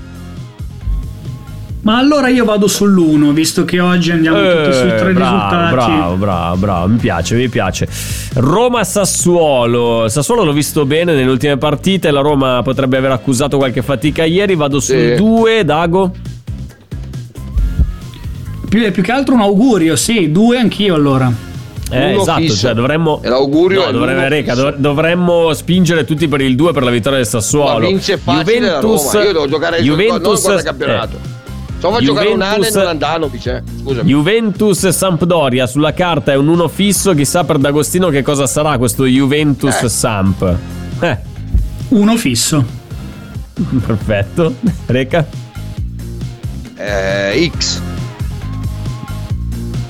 [1.83, 5.73] Ma allora io vado sull'1, visto che oggi andiamo tutti sui tre Eh, bravo, risultati.
[5.75, 7.89] bravo, bravo, bravo, mi piace, mi piace.
[8.35, 10.07] Roma-Sassuolo.
[10.09, 12.13] Sassuolo l'ho visto bene nelle ultime partite.
[12.13, 14.55] La Roma potrebbe aver accusato qualche fatica ieri.
[14.55, 15.15] Vado sul Sì.
[15.17, 16.13] 2, Dago.
[18.69, 21.31] Più, più che altro un augurio, sì, 2 anch'io allora.
[21.91, 23.21] Eh, esatto, cioè dovremmo.
[23.25, 27.19] E l'augurio no, dovremmo, Reca, dov- dovremmo spingere tutti per il 2 per la vittoria
[27.19, 27.87] del Ma Sassuolo.
[27.89, 29.01] vince facile la Roma.
[29.25, 31.17] Io devo giocare il Juventus, non guarda campionato.
[31.17, 31.41] eh,
[31.83, 33.63] Se vuoi giocare un anno e Juventus- non Andanovic, eh.
[33.83, 34.09] Scusami.
[34.09, 39.05] Juventus Sampdoria sulla carta è un 1 fisso, chissà per D'Agostino che cosa sarà questo
[39.05, 39.89] Juventus Eh.
[39.89, 40.55] Samp.
[41.01, 41.19] Eh,
[41.89, 42.65] Uno fisso.
[43.85, 44.55] perfetto.
[44.87, 45.27] Reca,
[46.77, 47.81] Eh, X.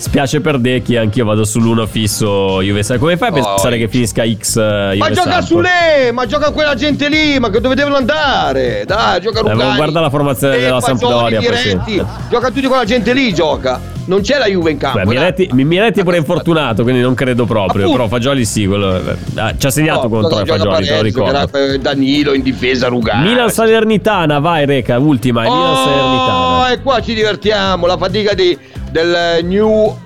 [0.02, 2.98] spiace per Decchi, anch'io vado sull'1 fisso Juve Samp.
[3.00, 3.78] Come fai a Oh, pensare X.
[3.80, 4.60] che finisca X eh,
[4.96, 5.42] Ma Juve gioca Samp?
[5.44, 8.84] su lei, ma gioca quella gente lì, ma che dove devono andare?
[8.86, 9.76] Dai, gioca Eh, Rugani.
[9.76, 12.04] guarda la formazione E della Sampdoria, sì.
[12.28, 13.80] Gioca tutti quella gente lì, gioca.
[14.04, 14.98] Non c'è la Juve in campo.
[14.98, 15.04] Beh.
[15.06, 17.82] Miretti, mi- Miretti è pure infortunato, quindi non credo proprio.
[17.84, 17.92] Appunto.
[17.92, 20.70] Però Fagioli sì, quello, eh, ah, ci ha segnato No, contro gioca Fagioli, te lo
[20.72, 21.30] pareggio, ricordo.
[21.58, 23.28] era, eh, Danilo in difesa, Rugani.
[23.28, 26.70] Milan Salernitana, vai Reca, ultima, è Milan Oh, Salernitana.
[26.72, 27.86] e qua ci divertiamo.
[27.86, 28.58] La fatica di,
[28.92, 29.96] del New.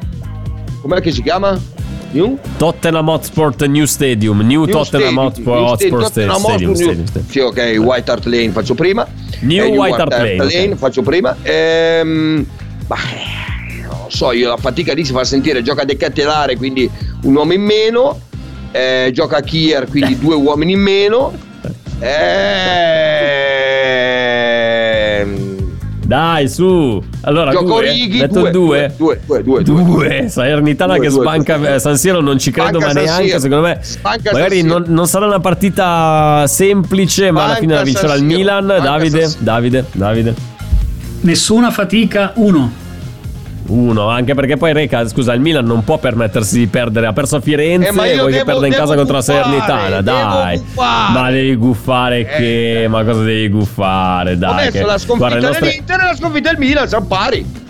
[0.80, 1.58] Com'è che si chiama?
[2.12, 2.38] New?
[2.56, 7.26] Tottenham Hotspur New Stadium, New, New Tottenham Stadium, Hotspur, Hotspur Stadium, Stadium, New- Stadium.
[7.28, 9.06] Sì, ok, White Hart Lane faccio prima.
[9.40, 10.76] New Eh, White Hart Lane, ok.
[10.76, 11.36] faccio prima.
[11.42, 12.46] Ehm,
[12.86, 16.56] ma eh, non lo so, io la fatica lì si fa sentire, gioca a decattelare,
[16.56, 16.88] quindi
[17.24, 18.20] un uomo in meno.
[18.72, 21.32] eh, gioca Kier, quindi due uomini in meno.
[25.18, 25.55] Ehm,
[26.06, 27.02] Dai, su.
[27.22, 27.92] Allora, Gioco due.
[27.92, 28.94] Righi, Detto due, due.
[28.96, 29.82] due, due, due, due.
[29.84, 30.28] Due.
[30.28, 31.74] Salernitana Due, che due, sbanca due.
[31.74, 33.40] eh, San Siro, non ci credo, Sbanca ma neanche.
[33.40, 38.14] Secondo me, Sbanca magari non, non sarà una partita semplice, ma alla fine la vincerà
[38.14, 38.22] il.
[38.24, 38.66] Milan.
[38.66, 39.42] Davide, San Siro.
[39.44, 40.34] Davide, Davide.
[41.22, 42.84] Nessuna fatica, uno.
[43.68, 47.06] Uno, anche perché poi Reca, scusa, il Milan non può permettersi di perdere.
[47.06, 50.00] Ha perso a Firenze Eh, ma e vuoi che perda in casa contro la Salernitana.
[50.00, 52.86] Dai, ma devi guffare che?
[52.88, 54.36] Ma cosa devi guffare?
[54.38, 57.64] Dai, messo che- la sconfitta guarda, nostre- dell'Inter e la sconfitta del Milan, siamo pari.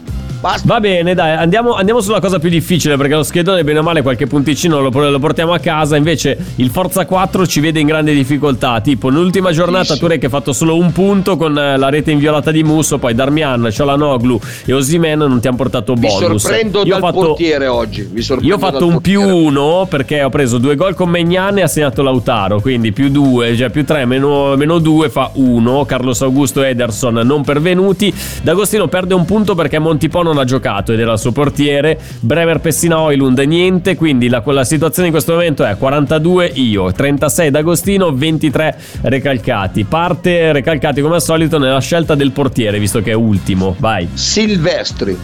[0.47, 0.63] Basta.
[0.65, 4.03] Va bene, dai, andiamo, andiamo sulla cosa più difficile perché lo schedone, bene o male,
[4.03, 5.97] qualche punticino lo, lo portiamo a casa.
[5.97, 8.81] Invece il Forza 4 ci vede in grande difficoltà.
[8.81, 12.53] Tipo, nell'ultima giornata, tu che hai fatto solo un punto con eh, la rete inviolata
[12.53, 12.99] di Musso.
[12.99, 16.43] Poi Darmian, Cialanoglu e Osimen non ti hanno portato bonus.
[16.43, 18.09] sorprendo Io dal fatto- portiere oggi.
[18.43, 19.47] Io ho fatto un più portiere.
[19.49, 22.61] uno perché ho preso due gol con Megnan e ha segnato Lautaro.
[22.61, 25.85] Quindi più due, cioè più tre meno, meno due fa uno.
[25.87, 28.15] Carlos Augusto e Ederson non pervenuti.
[28.43, 31.99] D'Agostino perde un punto perché Montipò non ha giocato ed era il suo portiere.
[32.21, 33.97] Bremer, Pessina, Oilund niente.
[33.97, 39.85] Quindi la, la situazione in questo momento è 42 io, 36 D'Agostino, 23 Recalcati.
[39.85, 43.75] Parte Recalcati come al solito nella scelta del portiere visto che è ultimo.
[43.79, 44.09] Vai.
[44.15, 45.17] Silvestri.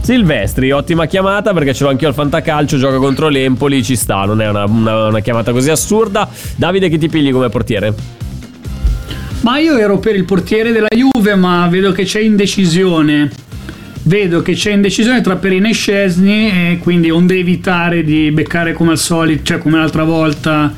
[0.00, 4.40] Silvestri, ottima chiamata perché ce l'ho anch'io al Fantacalcio, gioca contro l'Empoli, ci sta, non
[4.40, 6.26] è una, una- una chiamata così assurda.
[6.56, 7.92] Davide, chi ti pigli come portiere?
[9.42, 13.30] Ma io ero per il portiere della Juve, ma vedo che c'è indecisione.
[14.08, 18.92] Vedo che c'è indecisione tra Perina e Scesni e quindi onde evitare di beccare come
[18.92, 20.72] al solito, cioè come l'altra volta,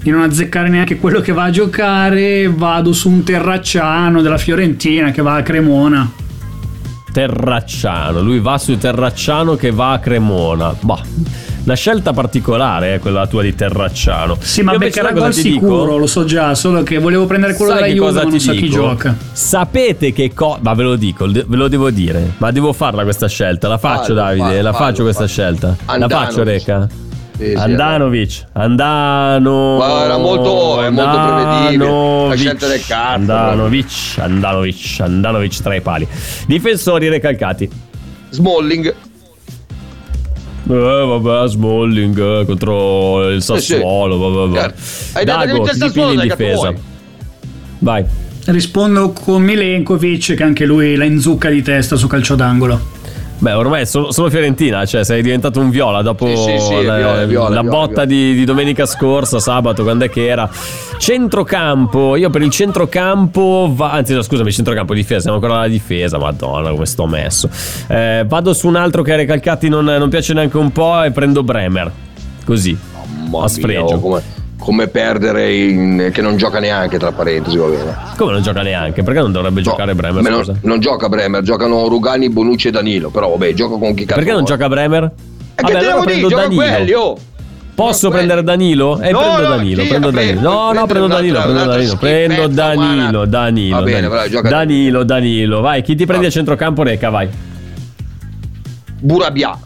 [0.00, 5.10] di non azzeccare neanche quello che va a giocare, vado su un terracciano della Fiorentina
[5.10, 6.08] che va a Cremona.
[7.12, 10.72] Terracciano, lui va su Terracciano che va a Cremona.
[10.82, 11.02] Bah,
[11.64, 14.36] una scelta particolare è quella tua di Terracciano.
[14.40, 15.60] Sì, ma beccherà gol ti dico?
[15.66, 18.28] sicuro, lo so già, solo che volevo prendere quello Sai della che Juve, cosa ma
[18.30, 18.74] non ti so chi dico?
[18.74, 19.16] gioca.
[19.32, 20.58] Sapete che cosa.
[20.62, 22.32] Ma ve lo dico, ve lo devo dire.
[22.38, 23.68] Ma devo farla questa scelta.
[23.68, 24.42] La faccio, Fallo, Davide.
[24.44, 25.32] fallo, la fallo, faccio questa fallo.
[25.32, 25.66] scelta.
[25.86, 26.26] La Andanovic.
[26.26, 26.88] faccio, Reca.
[27.38, 29.78] Sì, sì, Andanovic, Andano.
[29.78, 32.28] Ma era molto- è molto prevedibile.
[32.28, 36.06] La scelta del cazzo, Andanovic, Andanovic, Andanovic tra i pali.
[36.46, 37.70] Difensori recalcati.
[38.30, 38.94] Smalling.
[40.68, 43.42] Eh, vabbè, Smalling eh, contro il.
[43.42, 44.18] Sassuolo.
[44.18, 44.74] vabbè, vabbè.
[45.14, 46.74] Hai Dago, chi in Sassuolo, che difesa?
[47.78, 48.04] Vai.
[48.44, 53.00] Rispondo con Milenkovic, che anche lui la inzucca di testa su calcio d'angolo.
[53.42, 56.96] Beh, ormai sono, sono Fiorentina, cioè sei diventato un viola dopo Sì, sì, sì, la,
[56.96, 58.04] viola, viola, la viola, botta.
[58.04, 60.48] Di, di domenica scorsa, sabato, quando è che era.
[60.96, 66.18] Centrocampo, io per il centrocampo, va, anzi no, scusami, centrocampo, difesa, siamo ancora alla difesa,
[66.18, 67.50] madonna come sto messo.
[67.88, 71.10] Eh, vado su un altro che a Recalcati non, non piace neanche un po' e
[71.10, 71.90] prendo Bremer,
[72.44, 72.78] così,
[73.28, 73.84] Mamma a sfregio.
[73.84, 74.22] mia, oh, come,
[74.62, 77.96] come perdere in- che non gioca neanche, tra parentesi, va bene.
[78.16, 79.02] Come non gioca neanche?
[79.02, 83.10] Perché non dovrebbe giocare Bremer, non, non gioca Bremer, giocano Rugani, Bonucci e Danilo.
[83.10, 84.56] Però vabbè, gioca con chi cazzo Perché non vuole.
[84.56, 85.02] gioca Bremer?
[85.56, 87.16] E che te devo dire, gioca quelli, oh!
[87.74, 89.00] Posso Gioca prendere Danilo?
[89.00, 90.40] Eh, No, prendo no, Danilo, sì, prendo Danilo.
[90.42, 93.18] No, no, prendo Danilo, prendo Danilo, prendo Danilo.
[93.76, 94.40] Va bene, Danilo.
[94.42, 97.28] Danilo, Danilo, vai, chi ti prendi a centrocampo Reca, vai.
[99.00, 99.58] Burabia.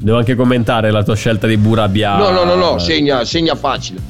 [0.00, 2.16] Devo anche commentare la tua scelta di Burabia.
[2.16, 4.00] No, no, no, no, segna, segna facile.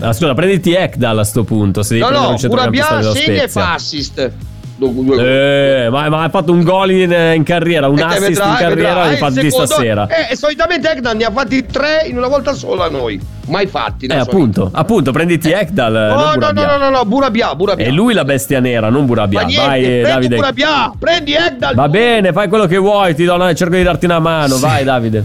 [0.00, 3.72] Ah, scusa, prenditi Ekdal a sto punto, se devi No, no, Burabia segna e fa
[3.74, 4.30] assist.
[4.80, 8.50] Eh, ma, ma ha fatto un gol in, in carriera, un E te assist vedrai,
[8.50, 10.06] in carriera, l'hai Eh, fatti secondo- stasera.
[10.06, 13.20] Eh, e solitamente Ekdal ne ha fatti tre in una volta sola a noi.
[13.48, 14.06] Mai fatti.
[14.06, 17.86] Eh, appunto, appunto, prenditi Ekdal, Oh, non no, no, no, no, no, Burabia, Burabia.
[17.86, 19.42] È lui la bestia nera, non Burabia.
[19.42, 20.36] Niente, Vai, prendi Davide.
[20.36, 21.74] Burabia, prendi Ekdal.
[21.74, 24.58] Va bene, fai quello che vuoi, ti do una- cerco di darti una mano.
[24.58, 25.24] Vai, Davide.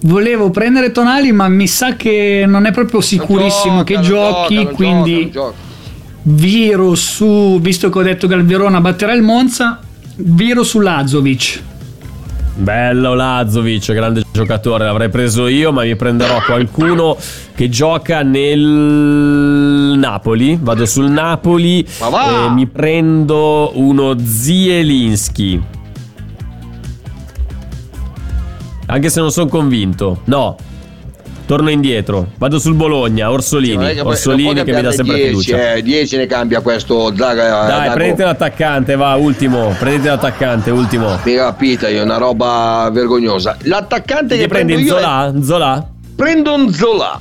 [0.00, 4.74] Volevo prendere Tonali, ma mi sa che non è proprio sicurissimo gioca, che giochi, gioca,
[4.74, 5.54] quindi gioca.
[6.24, 9.80] Viro su, visto che ho detto che il Verona batterà il Monza,
[10.16, 11.62] viro su Lazovic.
[12.56, 17.16] Bello Lazovic, grande giocatore, l'avrei preso io, ma mi prenderò qualcuno
[17.54, 18.60] che gioca nel
[19.98, 20.56] Napoli.
[20.60, 22.46] Vado sul Napoli Ma va!
[22.46, 25.62] e mi prendo uno Zielinski.
[28.86, 30.20] Anche se non sono convinto.
[30.26, 30.56] No.
[31.46, 32.28] Torno indietro.
[32.38, 33.84] Vado sul Bologna, Orsolini.
[33.84, 35.74] È poi- Orsolini che mi dà sempre 10, fiducia.
[35.74, 37.66] eh, 10 ne cambia questo Zaga.
[37.66, 37.94] Dai, Dago.
[37.94, 39.74] prendete l'attaccante, va, ultimo.
[39.78, 41.18] Prendete l'attaccante, ultimo.
[41.22, 43.56] Mi capita io, una roba vergognosa.
[43.62, 45.34] L'attaccante che prendi prendo io è- Zola?
[45.42, 45.88] Zola?
[46.16, 47.20] prendo un Zola.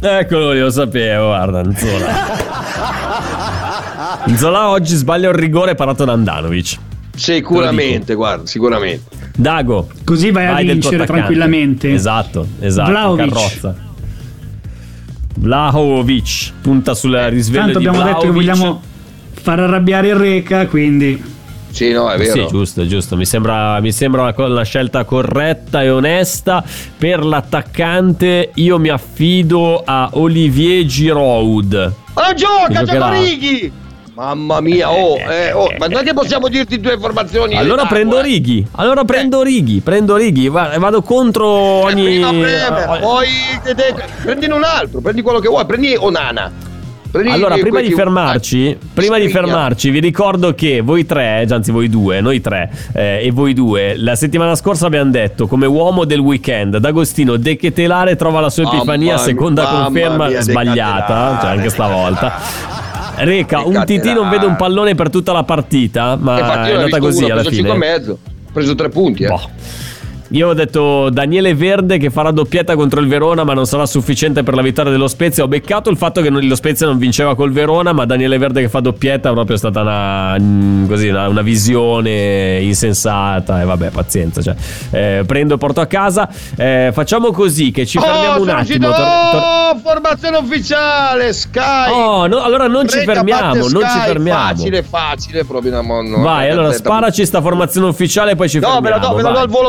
[0.00, 2.40] Eccolo lì, lo sapevo, guarda, Zola.
[4.36, 6.76] Zola oggi sbaglia un rigore parato da Andanovic.
[7.14, 9.16] Sicuramente, guarda, sicuramente.
[9.36, 9.88] Dago.
[10.04, 11.92] Così vai a del tuo vincere tranquillamente.
[11.92, 12.90] Esatto, esatto.
[12.90, 13.28] Vlahovic.
[13.28, 13.76] Carrozza.
[15.34, 18.82] Vlahovic punta sul risveglio Tanto di abbiamo detto che vogliamo
[19.32, 21.20] far arrabbiare il Reca, quindi
[21.70, 22.32] Sì, no, è vero.
[22.32, 23.16] Sì, giusto, giusto.
[23.16, 26.62] Mi sembra, mi sembra una scelta corretta e onesta.
[26.98, 31.94] Per l'attaccante, io mi affido a Olivier Giroud.
[32.14, 33.10] Ma gioca, Che c'è giocherà.
[33.18, 33.72] Righi!
[34.14, 37.56] Mamma mia, oh, eh, oh, ma non è che possiamo dirti due informazioni.
[37.56, 38.22] Allora prendo eh.
[38.22, 38.66] Righi.
[38.72, 39.80] Allora prendo Righi.
[39.80, 40.48] Prendo Righi.
[40.48, 42.04] Va- Vado contro ogni.
[42.04, 42.44] Prima ogni-
[43.00, 43.28] poi
[44.22, 46.52] prendine un altro, prendi quello che vuoi, prendi Onana.
[47.10, 51.70] Prendi Allora, prima di fermarci, prima di fermarci, vi ricordo che voi tre, eh, anzi
[51.70, 56.06] voi due, noi tre eh, e voi due, la settimana scorsa abbiamo detto come uomo
[56.06, 61.68] del weekend, D'Agostino De Ketelare trova la sua epifania, mia, seconda conferma sbagliata, cioè anche
[61.68, 62.80] stavolta.
[63.16, 67.24] Reca, un TT non vede un pallone per tutta la partita, ma è andata così
[67.24, 67.86] uno, alla preso 5 e fine.
[67.86, 68.12] mezzo.
[68.12, 69.28] Ho preso tre punti, eh.
[69.28, 69.50] Boh.
[70.32, 74.42] Io ho detto Daniele Verde che farà doppietta contro il Verona, ma non sarà sufficiente
[74.42, 75.44] per la vittoria dello Spezia.
[75.44, 78.70] Ho beccato il fatto che lo Spezia non vinceva col Verona, ma Daniele Verde che
[78.70, 83.60] fa doppietta è proprio stata una, mm, così, una, una visione insensata.
[83.60, 84.40] E vabbè, pazienza.
[84.40, 84.54] Cioè,
[84.90, 86.26] eh, prendo e porto a casa.
[86.56, 88.86] Eh, facciamo così: che ci fermiamo oh, un sono attimo.
[88.88, 91.92] tor- tor- oh, formazione ufficiale, Sky.
[91.92, 94.40] Oh, no, allora non ci fermiamo, non ci Sky, fermiamo.
[94.40, 98.88] Facile, facile, proprio una mon- Vai, allora sparaci sta formazione ufficiale, poi ci No, ve
[98.88, 99.08] la fermiamo.
[99.08, 99.68] do, ve la do al volo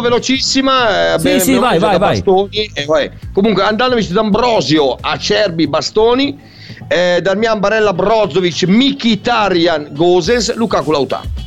[0.62, 0.90] velocissima.
[0.90, 1.98] eh, Sì, abbiamo- sì, vai, vai.
[1.98, 3.10] Bastoni, vai.
[3.34, 6.38] Comunque, andandomi su D'Ambrosio, Acerbi, Bastoni,
[6.88, 11.42] eh, Darmian Barella, Brozovic, Mkhitaryan, Gosens, Lukaku Lautaro.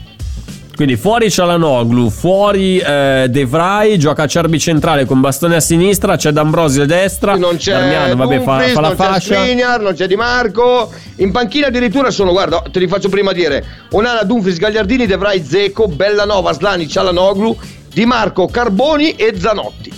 [0.76, 6.16] Quindi fuori Cialanoglu, fuori eh, De Vrij, gioca a Cerbi centrale con bastone a sinistra,
[6.16, 9.34] c'è D'Ambrosio a destra, Non c'è Darmian, vabbè, fa, Dumfries, fa la non c'è fascia.
[9.40, 10.92] Skriniar, non c'è Di Marco.
[11.16, 13.64] In panchina addirittura sono, guarda, te li faccio prima dire.
[13.92, 17.56] Onana, Dumfries, Gagliardini, De Vrij, Zeco, Bellanova, Slani, Cialanoglu,
[17.96, 19.90] Di Marco, Carboni e Zanotti.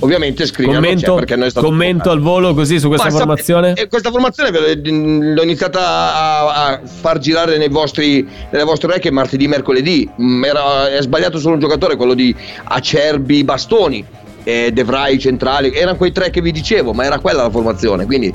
[0.00, 3.72] Ovviamente c'è Commento, perché non è stato commento al volo così su questa sap- formazione.
[3.72, 9.10] eh, questa formazione ve l'ho iniziata a, a far girare nei vostri, nelle vostre orecchie
[9.10, 10.06] martedì, mercoledì.
[10.20, 14.04] Mm, era- è sbagliato solo un giocatore, quello di Acerbi Bastoni,
[14.44, 15.72] e De Vrij centrali.
[15.72, 18.04] Erano quei tre che vi dicevo, ma era quella la formazione.
[18.04, 18.30] Quindi,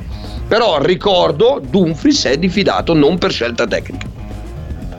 [0.47, 4.07] però ricordo, Dumfries è diffidato non per scelta tecnica.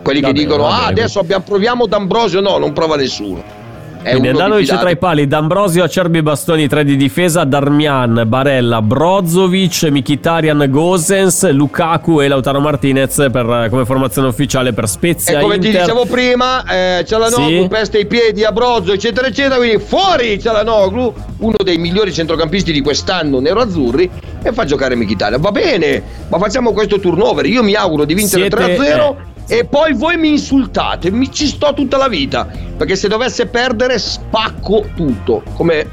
[0.04, 1.00] Quelli Va che dicono, va ah, bene.
[1.00, 2.40] adesso abbiamo, proviamo D'Ambrosio.
[2.40, 3.56] No, non prova nessuno.
[4.00, 9.82] È Quindi Andanovic tra i pali, D'Ambrosio, Acerbi, Bastoni, tre di difesa, Darmian, Barella, Brozovic,
[9.90, 15.66] Mkhitaryan, Gosens, Lukaku e Lautaro Martinez per, come formazione ufficiale per Spezia E come ti
[15.66, 15.82] Inter.
[15.82, 17.68] dicevo prima, eh, Cialanoglu Sì.
[17.68, 19.56] peste i piedi a Brozzo, eccetera, eccetera.
[19.56, 24.08] Quindi fuori Cialanoglu, uno dei migliori centrocampisti di quest'anno nero-azzurri,
[24.42, 25.40] e fa giocare Mkhitaryan.
[25.40, 27.44] Va bene, ma facciamo questo turnover.
[27.46, 29.16] Io mi auguro di vincere Siete- 3-0.
[29.48, 32.46] E poi voi mi insultate, mi ci sto tutta la vita.
[32.76, 35.42] Perché se dovesse perdere, spacco tutto.
[35.54, 35.86] Come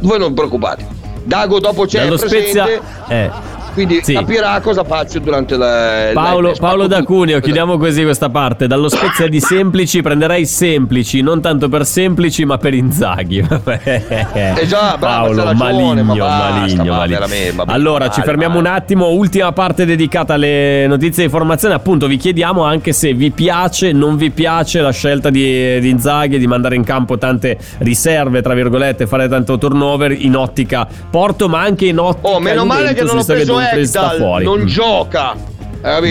[0.00, 0.86] voi non preoccupate.
[1.24, 3.30] Dago dopo c'è Dallo presente, Spezia, eh,
[3.76, 4.14] quindi sì.
[4.14, 6.10] capirà cosa faccio durante la.
[6.14, 7.40] Paolo, la- Paolo tutto.
[7.40, 8.66] chiudiamo così questa parte.
[8.66, 13.44] Dallo Spezia di semplici prenderei semplici, non tanto per semplici, ma per Inzaghi.
[13.86, 17.20] Eh già, bravo, Paolo, ragione, maligno, ma basta, maligno, ma maligno.
[17.54, 19.08] vabbè, Allora, ci fermiamo un attimo.
[19.08, 21.74] Ultima parte dedicata alle notizie di formazione.
[21.74, 26.38] Appunto, vi chiediamo anche se vi piace, non vi piace la scelta di, di Inzaghi
[26.38, 31.60] di mandare in campo tante riserve, tra virgolette, fare tanto turnover in ottica Porto, ma
[31.60, 34.44] anche in ottica Oh, meno male che non ho preso Dumfries sta fuori.
[34.44, 35.34] non gioca.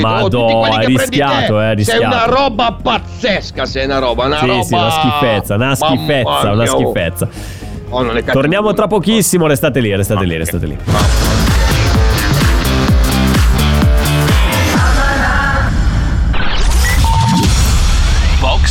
[0.01, 2.31] Madò, Oh, che prendi rischiato, eh, hai Sei una rischiato.
[2.33, 4.63] roba pazzesca, sei una roba, una Sì, roba.
[4.63, 6.65] sì, una schifezza, una Mamma schifezza, una oh.
[6.67, 7.27] schifezza.
[7.89, 8.23] Oh, è.
[8.23, 10.77] Torniamo tra pochissimo, restate lì, restate lì, restate lì.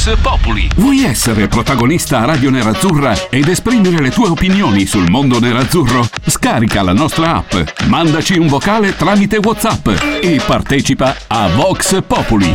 [0.04, 0.68] Vox Populi.
[0.76, 6.06] Vuoi essere protagonista a Radio Nerazzurra ed esprimere le tue opinioni sul mondo nerazzurro?
[6.26, 7.54] Scarica la nostra app,
[7.86, 9.88] mandaci un vocale tramite WhatsApp
[10.20, 12.52] e partecipa a Vox Populi.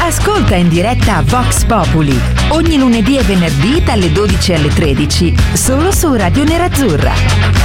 [0.00, 6.12] Ascolta in diretta Vox Populi ogni lunedì e venerdì dalle 12 alle 13 solo su
[6.12, 7.63] Radio Nerazzurra.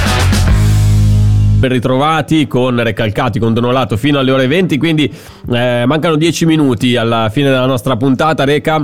[1.60, 5.04] Ben ritrovati con Recalcati con Donolato fino alle ore 20, quindi
[5.52, 8.82] eh, mancano 10 minuti alla fine della nostra puntata, Reca.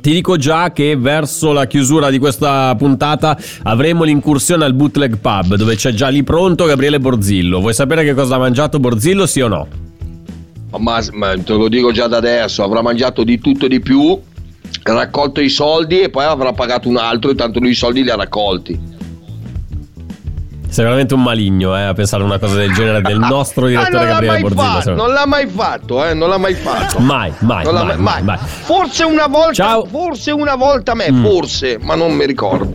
[0.00, 5.56] Ti dico già che verso la chiusura di questa puntata avremo l'incursione al Bootleg Pub,
[5.56, 7.60] dove c'è già lì pronto Gabriele Borzillo.
[7.60, 9.68] Vuoi sapere che cosa ha mangiato Borzillo, sì o no?
[10.78, 14.18] Ma, ma te lo dico già da adesso, avrà mangiato di tutto e di più,
[14.84, 18.08] raccolto i soldi e poi avrà pagato un altro e tanto lui i soldi li
[18.08, 18.99] ha raccolti.
[20.70, 24.04] Sei veramente un maligno eh, a pensare una cosa del genere del nostro Ah, direttore
[24.04, 24.62] l'ha Gabriele mai Borzillo.
[24.80, 26.98] fatto, non l'ha mai fatto, eh, non l'ha mai fatto.
[27.00, 28.38] Mai, mai, l'ha mai, mai, mai.
[28.38, 29.84] Forse una volta, Ciao.
[29.84, 31.24] forse una volta a me, Mm.
[31.24, 32.74] forse, ma non mi ricordo.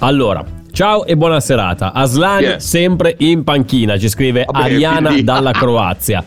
[0.00, 0.42] Allora,
[0.72, 1.92] Ciao e buona serata.
[1.92, 2.58] Aslan è?
[2.58, 6.24] sempre in panchina, ci scrive Vabbè, Ariana quindi- dalla Croazia.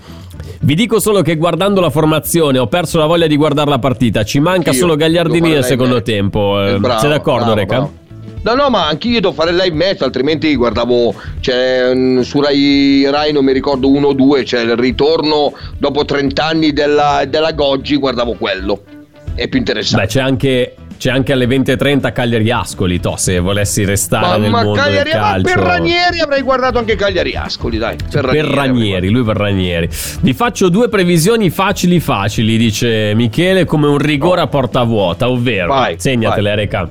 [0.60, 4.24] Vi dico solo che guardando la formazione ho perso la voglia di guardare la partita.
[4.24, 6.02] Ci manca Io solo Gagliardini nel secondo me.
[6.04, 6.62] tempo.
[6.64, 7.76] Eh, Eh, bravo, Sei d'accordo, bravo, Reca?
[7.76, 7.94] bravo.
[8.48, 13.34] No, no, ma anch'io devo fare live match, altrimenti guardavo c'è, mm, su Rai, Rai,
[13.34, 17.98] non mi ricordo uno o due, c'è il ritorno dopo 30 anni della, della Goggi,
[17.98, 18.84] guardavo quello.
[19.36, 20.06] È più interessante.
[20.06, 24.50] Beh, c'è anche, c'è anche alle 20.30 Cagliari Ascoli, to, se volessi restare ma, nel
[24.50, 25.54] ma mondo Cagliari, del ma calcio.
[25.54, 27.98] per Ranieri avrei guardato anche Cagliari Ascoli, dai.
[28.10, 29.90] Per Per Ranieri, lui per Ranieri.
[30.22, 35.68] Vi faccio due previsioni facili facili, dice Michele, come un rigore a porta vuota, ovvero,
[35.68, 36.56] Vai, segnatele vai.
[36.56, 36.90] Reca.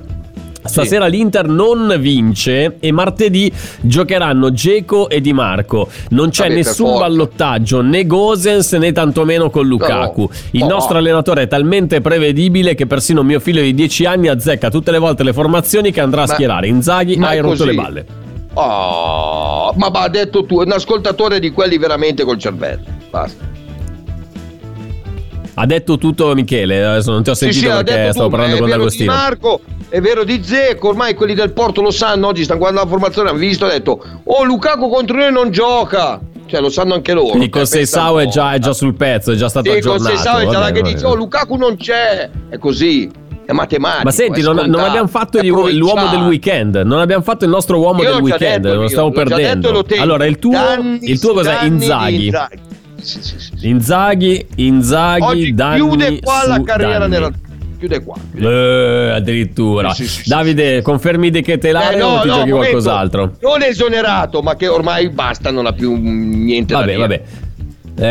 [0.67, 3.51] Stasera l'Inter non vince e martedì
[3.81, 5.87] giocheranno Geco e Di Marco.
[6.09, 10.29] Non c'è Vabbè, nessun ballottaggio né Gosens né tantomeno con Lukaku.
[10.51, 10.67] Il No.
[10.69, 14.97] nostro allenatore è talmente prevedibile che persino mio figlio di 10 anni azzecca tutte le
[14.99, 16.67] volte le formazioni che andrà a Ma- schierare.
[16.67, 18.05] Inzaghi hai rotto le balle.
[18.53, 22.83] Oh, ma va detto tu, è un ascoltatore di quelli veramente col cervello.
[23.09, 23.45] Basta.
[25.59, 28.29] Ha detto tutto Michele, adesso non ti ho Sì, sentito sì, ha perché detto stavo
[28.29, 29.11] tu, parlando con D'Agostino.
[29.11, 32.85] Di Marco, è vero di Zecco, ormai quelli del Porto lo sanno, oggi stanno guardando
[32.85, 36.19] la formazione, hanno visto, hanno detto "Oh, Lukaku contro noi non gioca".
[36.45, 37.29] Cioè, lo sanno anche loro.
[37.29, 39.93] Quindi con Cioè, Seisao è già, è già sul pezzo, è già stato Sì, con
[39.93, 40.15] aggiornato.
[40.15, 42.29] Seisao è già là che dice "Oh, Lukaku non c'è".
[42.49, 43.09] È così.
[43.43, 44.03] È matematico.
[44.03, 46.75] Ma senti, non, non abbiamo fatto l'uomo del weekend.
[46.85, 48.63] Non abbiamo fatto il nostro uomo Io del weekend.
[48.65, 49.83] detto Lo stiamo detto perdendo.
[49.83, 50.03] tengo.
[50.03, 51.63] Allora, il tuo, Danni il tuo cos'è?
[51.63, 52.25] Inzaghi.
[52.25, 52.59] Inzaghi.
[53.01, 53.67] Sì, sì, sì.
[53.67, 57.11] Inzaghi, Inzaghi, Oggi danni chiude qua la carriera danni.
[57.11, 57.31] nella
[57.77, 58.15] chiude qua.
[58.35, 59.93] Eh, addirittura.
[59.93, 62.55] Sì, sì, sì, Davide, confermi di che telare Eh, no, o ti no, giochi momento.
[62.55, 63.31] qualcos'altro?
[63.41, 67.01] Non esonerato, ma che ormai basta, non ha più niente da Vabbè, dire.
[67.07, 67.23] vabbè.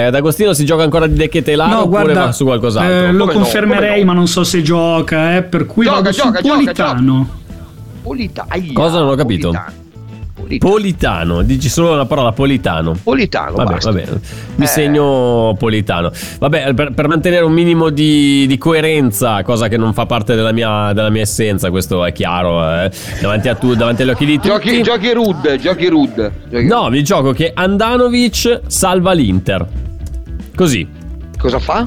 [0.07, 3.09] Eh, D'Agostino si gioca ancora di Decchetelare No, oppure guarda, va su qualcos'altro?
[3.09, 4.07] eh, lo Come confermerei, no?
[4.07, 7.29] ma non so se gioca, eh, per cui Gioca, vado gioca, su gioca, Politano.
[8.03, 9.51] Polita- aia, Cosa non ho capito?
[9.51, 9.85] Politano.
[10.59, 12.95] Politano, dici solo la parola Politano.
[13.03, 13.91] Politano, Vabbè, basta.
[13.91, 14.07] vabbè,
[14.57, 14.69] mi Eh.
[14.69, 16.11] segno Politano.
[16.39, 20.53] Vabbè, per, per mantenere un minimo di, di coerenza, cosa che non fa parte della
[20.53, 22.91] mia, della mia essenza, questo è chiaro, eh,
[23.21, 24.49] davanti, a tu, davanti agli occhi di tutti.
[24.49, 26.33] Giochi, giochi Rud, giochi Rud.
[26.49, 29.67] Giochi- No, vi gioco che Andanovic salva l'Inter.
[30.55, 30.87] Così.
[31.39, 31.87] Cosa fa?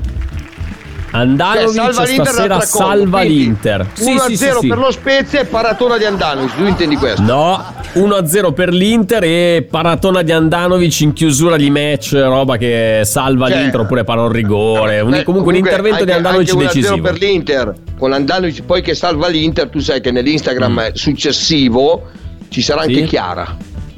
[1.11, 3.87] Andanovic Cioè, salva stasera salva quindi l'Inter.
[3.93, 7.21] Sì, 1-0 sì, sì, per lo Spezia e paratona di Andanovic, tu intendi questo?
[7.21, 13.49] No, 1-0 per l'Inter e paratona di Andanovic in chiusura di match, roba che salva
[13.49, 14.99] Cioè, l'Inter oppure para un rigore.
[14.99, 17.01] Un- Eh, comunque un intervento di anche- Andanovic anche 1-0 decisivo.
[17.01, 22.03] per l'Inter, con Andanovic poi che salva l'Inter, tu sai che nell'Instagram successivo
[22.49, 23.07] ci sarà anche Mm.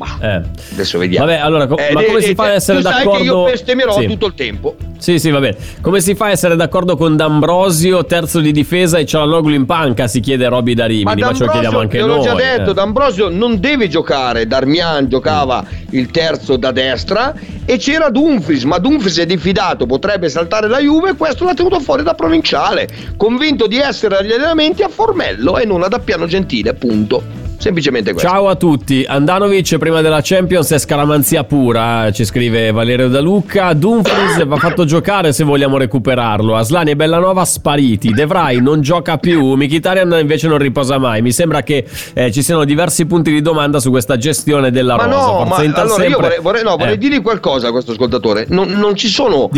[0.06, 0.38] Chiara.
[0.40, 0.44] Eh.
[0.74, 1.26] Adesso vediamo.
[1.26, 3.18] Vabbè, allora, co- Eh, ma eh, come si eh, fa ad essere tu sai d'accordo?
[3.20, 4.06] che io bestemmerò Sì.
[4.08, 4.76] tutto il tempo.
[4.98, 5.58] Sì, sì, va bene.
[5.82, 10.08] Come si fa a essere d'accordo con D'Ambrosio, terzo di difesa e Cialanoglu in panca?
[10.08, 12.18] Si chiede Roby da Rimini, ma, ce lo chiediamo anche te noi.
[12.18, 12.74] l'ho già detto, eh.
[12.74, 17.34] D'Ambrosio non deve giocare, Darmian giocava il terzo da destra
[17.66, 22.04] e c'era Dumfries, ma Dumfries è diffidato, potrebbe saltare la Juve, questo l'ha tenuto fuori
[22.04, 22.88] da provinciale,
[23.18, 27.40] convinto di essere agli allenamenti a Formello e non ad Appiano Gentile, punto.
[27.62, 28.28] Semplicemente questo.
[28.28, 33.74] Ciao a tutti, Andanovic prima della Champions è scaramanzia pura, ci scrive Valerio Da Lucca.
[33.74, 36.56] Dumfries va fatto giocare se vogliamo recuperarlo.
[36.56, 38.10] Aslani e Bellanova spariti.
[38.14, 39.54] De Vrij non gioca più.
[39.54, 41.22] Mkhitaryan invece non riposa mai.
[41.22, 41.86] Mi sembra che
[42.16, 45.16] eh, ci siano diversi punti di domanda su questa gestione della Ma rosa.
[45.18, 47.92] no, Forza ma allora io sempre- vorrei, vorrei- no, vorrei Eh, dirgli qualcosa a questo
[47.92, 48.48] ascoltatore.
[48.50, 49.52] Non, non ci sono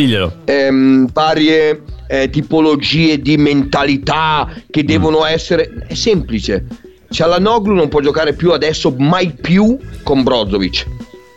[0.43, 5.85] ehm, varie eh, tipologie di mentalità che devono essere.
[5.87, 6.65] È semplice.
[7.13, 10.85] Cialanoglu non può giocare più adesso, mai più con Brozovic.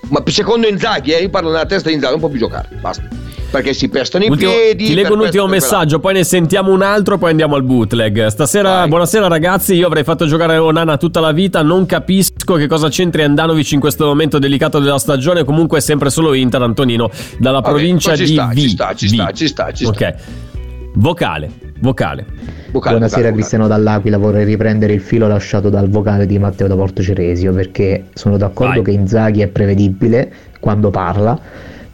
[0.08, 2.68] Ma secondo Inzaghi, eh, io parlo nella testa di Inzaghi, non può più giocare.
[2.80, 3.06] Basta.
[3.50, 4.86] Perché si pestano i Ultimo- piedi.
[4.86, 8.26] ti leggo un ultimo messaggio, poi ne sentiamo un altro, poi andiamo al bootleg.
[8.26, 12.88] Stasera, buonasera ragazzi, io avrei fatto giocare Onana tutta la vita, non capisco che cosa
[12.88, 17.08] c'entri Andanovic in questo momento delicato della stagione, comunque è sempre solo Inter, Antonino,
[17.38, 18.56] dalla Vabbè, provincia di sta, V.
[18.56, 19.92] ci sta, ci sta, ci sta, ci sta.
[20.06, 20.14] Ok.
[20.98, 22.24] Vocale, vocale.
[22.70, 26.74] Vocale, Buonasera vocale, Cristiano Dall'Aquila, vorrei riprendere il filo lasciato dal vocale di Matteo da
[26.74, 28.84] Porto Ceresio perché sono d'accordo Vai.
[28.84, 31.38] che Inzaghi è prevedibile quando parla,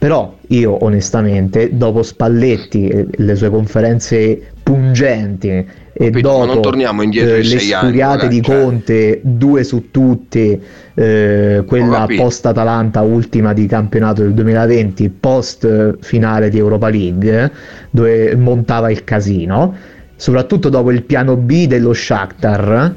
[0.03, 6.59] però io onestamente dopo Spalletti e le sue conferenze pungenti e Capito, ma non dopo
[6.59, 8.53] torniamo indietro eh, le sfuriate di cioè.
[8.53, 10.61] Conte, due su tutti,
[10.93, 17.51] eh, quella post Atalanta ultima di campionato del 2020, post finale di Europa League, eh,
[17.89, 19.73] dove montava il casino,
[20.17, 22.93] soprattutto dopo il piano B dello Shakhtar.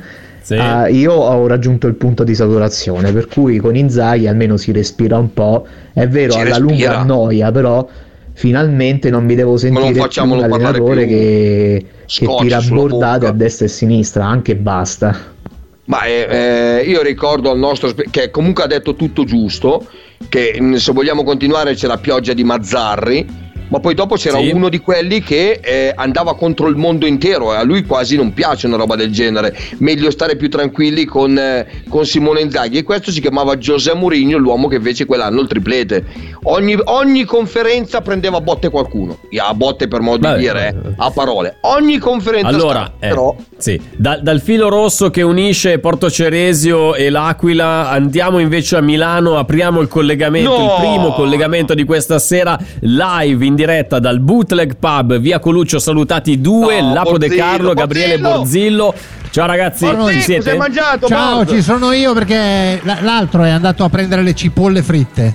[0.46, 0.54] Sì.
[0.54, 5.18] eh, io ho raggiunto il punto di saturazione, per cui con Inzaghi almeno si respira
[5.18, 5.66] un po'.
[5.92, 6.64] È vero, Si alla respira.
[6.70, 7.88] lunga annoia, però
[8.32, 13.26] finalmente non mi devo sentire più un facciamolo parlare allenatore più che, che tira bordate
[13.26, 15.34] a destra e a sinistra, anche basta.
[15.86, 19.84] Ma eh, eh, io ricordo al nostro che comunque ha detto tutto giusto,
[20.28, 23.26] che mh, se vogliamo continuare c'è la pioggia di Mazzarri,
[23.68, 24.50] ma poi dopo c'era Sì.
[24.50, 28.32] uno di quelli che eh, andava contro il mondo intero e a lui quasi non
[28.32, 29.56] piace una roba del genere.
[29.78, 34.38] Meglio stare più tranquilli con, eh, con Simone Inzaghi e questo si chiamava Giuseppe Mourinho,
[34.38, 36.04] l'uomo che fece quell'anno il triplete.
[36.44, 40.72] Ogni, ogni conferenza prendeva a botte qualcuno, a botte per modo Vabbè, di dire, eh,
[40.72, 40.94] vabbè.
[40.98, 41.56] a parole.
[41.62, 46.94] Ogni conferenza Allora, sta, eh, però sì, da- dal filo rosso che unisce Porto Ceresio
[46.94, 50.64] e l'Aquila andiamo invece a Milano, apriamo il collegamento, No!
[50.64, 56.40] il primo collegamento di questa sera live in diretta dal Bootleg Pub, via Coluccio, salutati
[56.40, 58.94] due, No, Lapo De Borzillo, Carlo, Gabriele Borzillo!
[59.30, 60.56] Ciao ragazzi, Borzillo, ci siete?
[60.56, 61.50] mangiato, Ciao, Borz?
[61.50, 65.34] ci sono io perché l'altro è andato a prendere le cipolle fritte.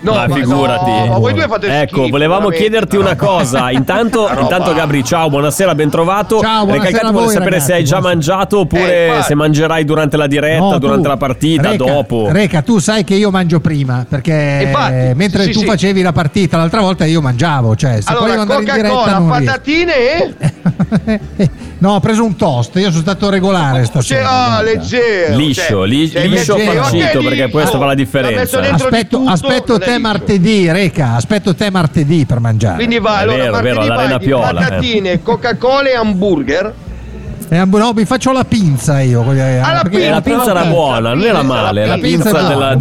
[0.00, 0.90] No, ma figurati.
[0.90, 2.62] no, ma voi due fate ecco, schifo, volevamo veramente.
[2.64, 3.70] chiederti una cosa.
[3.70, 6.40] Intanto, intanto Gabri, ciao, buonasera, ben trovato.
[6.40, 8.36] Ciao, buonasera vuole sapere se hai ragazzi, già buonasera.
[8.36, 12.28] mangiato oppure Eh, se mangerai durante la diretta, No, tu- durante la partita, Reca, dopo.
[12.30, 15.66] Reca, tu sai che io mangio prima perché Infatti, mentre sì, tu sì.
[15.66, 17.74] facevi la partita l'altra volta io mangiavo.
[17.76, 19.94] Cioè, se Allora, volevo andare in diretta Coca-Cola, patatine
[21.36, 21.50] e
[21.80, 24.30] No, ho preso un toast, io sono stato regolare Cioè, stasera.
[24.56, 25.36] ah, leggero.
[25.36, 27.48] Liscio, cioè, li- sei liscio leggero, farcito, perché liscio?
[27.50, 28.60] questo fa la differenza.
[28.60, 28.66] dentro di
[28.96, 30.00] Aspetto, aspetto te liscio.
[30.00, 32.76] martedì, Reca, aspetto te martedì per mangiare.
[32.76, 34.54] Quindi va, allora, vero, vero, martedì all'Arena Piola, eh.
[34.54, 36.74] patatine, Coca-Cola e hamburger.
[37.50, 39.22] Eh, no, mi faccio la pinza io.
[39.32, 42.74] gli- la Eh, la pizza era buona, non era male, la, pizza no, della,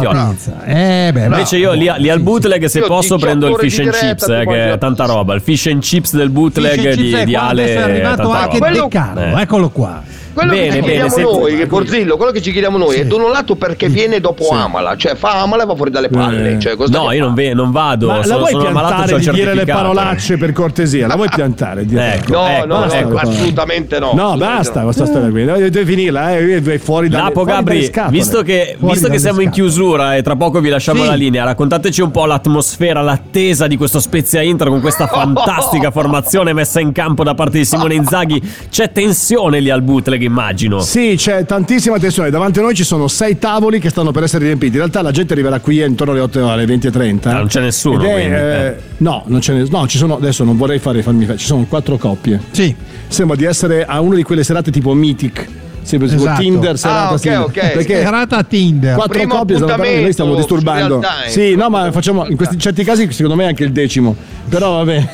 [0.00, 0.26] Piola.
[0.30, 0.64] pizza.
[0.64, 3.78] Eh, beh, Invece io lì, lì al bootleg se Io posso 18 prendo il fish
[3.80, 5.34] and diretta, chips, eh, che è tanta roba.
[5.34, 8.16] Il fish and chips del Fish bootleg chips di, è di Ale è è arrivato
[8.16, 8.66] tanta anche roba.
[8.70, 9.40] De Quello- Carlo, Eh.
[9.42, 10.02] eccolo qua.
[10.34, 12.96] Quello Bene, che ci bene, chiediamo senti- noi, che Borzillo, quello che ci chiediamo noi
[12.96, 16.08] è da un lato perché viene dopo Amala, cioè fa Amala e va fuori dalle
[16.08, 16.58] palle.
[16.60, 19.30] Cioè, No, io non, ve- non vado, Ma la sono, vuoi sono piantare il di
[19.30, 21.06] dire le parolacce per cortesia?
[21.06, 21.84] La vuoi piantare?
[21.86, 23.16] Di- Ecco, No, ecco, no, no, ecco.
[23.16, 24.12] assolutamente no.
[24.14, 24.84] No, basta no.
[24.86, 25.44] questa storia qui.
[25.44, 26.60] Devi devi finirla, eh.
[26.60, 28.10] Vai fuori dalle, Lapo fuori dalle Gabri, scatole.
[28.16, 29.66] visto che, visto che dalle siamo in scatole.
[29.68, 31.06] chiusura e tra poco vi lasciamo Sì.
[31.08, 36.52] la linea, raccontateci un po' l'atmosfera, l'attesa di questo Spezia Inter con questa fantastica formazione
[36.52, 38.42] messa in campo da parte di Simone Inzaghi.
[38.68, 40.80] C'è tensione lì al bootleg, immagino.
[40.80, 42.30] Sì, c'è tantissima attenzione.
[42.30, 44.72] Davanti a noi ci sono sei tavoli che stanno per essere riempiti.
[44.72, 47.28] In realtà la gente arriverà qui intorno alle 8 alle 20.30.
[47.28, 48.74] Ah, non c'è nessuno, è, quindi, eh, eh.
[48.98, 50.16] No, non ce ne No, ci sono.
[50.16, 51.24] Adesso non vorrei fare farmi.
[51.24, 52.40] fa- Ci sono quattro coppie.
[52.50, 52.74] Sì.
[53.08, 55.48] Sembra di essere a una di quelle serate tipo Mythic.
[55.84, 56.40] Sempre tipo Esatto.
[56.40, 57.40] Tinder, serata Ah, ok, Tinder.
[57.42, 57.52] ok.
[57.72, 58.94] Perché Serata Tinder.
[58.94, 61.02] quattro Primo coppie stanno parlando, noi stiamo disturbando.
[61.28, 64.16] Sì, no, ma facciamo in questi certi casi secondo me anche il decimo.
[64.48, 65.08] Però vabbè.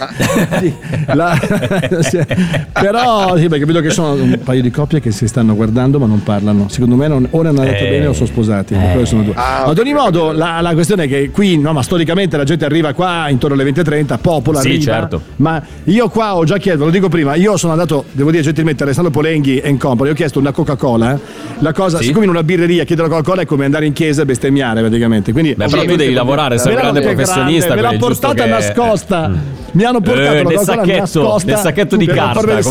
[0.60, 0.74] Sì,
[1.14, 1.38] la-
[2.00, 2.18] sì.
[2.72, 6.06] Però sì, perché vedo che sono un paio di coppie che si stanno guardando ma
[6.06, 6.68] non parlano.
[6.68, 7.88] Secondo me non, o ne hanno detto Eh.
[7.90, 8.74] bene o sono sposati.
[8.74, 9.32] quello sono due.
[9.36, 12.64] Ah, ad ogni modo la, la questione è che qui, no, ma storicamente la gente
[12.64, 14.92] arriva qua intorno alle 20.30, popola, Sì, arriva.
[14.92, 15.22] certo.
[15.36, 18.42] Ma io qua ho già chiesto, ve lo dico prima, io sono andato, devo dire
[18.42, 21.14] gentilmente, Alessandro Polenghi e Company, ho chiesto una Coca-Cola.
[21.14, 21.18] eh.
[21.60, 22.04] La cosa, Sì.
[22.04, 25.32] siccome in una birreria chiedere la Coca-Cola è come andare in chiesa e bestemmiare praticamente.
[25.32, 29.30] Quindi, Beh, però tu devi lavorare, sei un grande professionista, Me l'ha portata che- nascosta.
[29.72, 31.50] Mi hanno portato Eh, la Coca-Cola sacchetto, nascosta.
[31.52, 32.62] nel sacchetto di carta, farmi-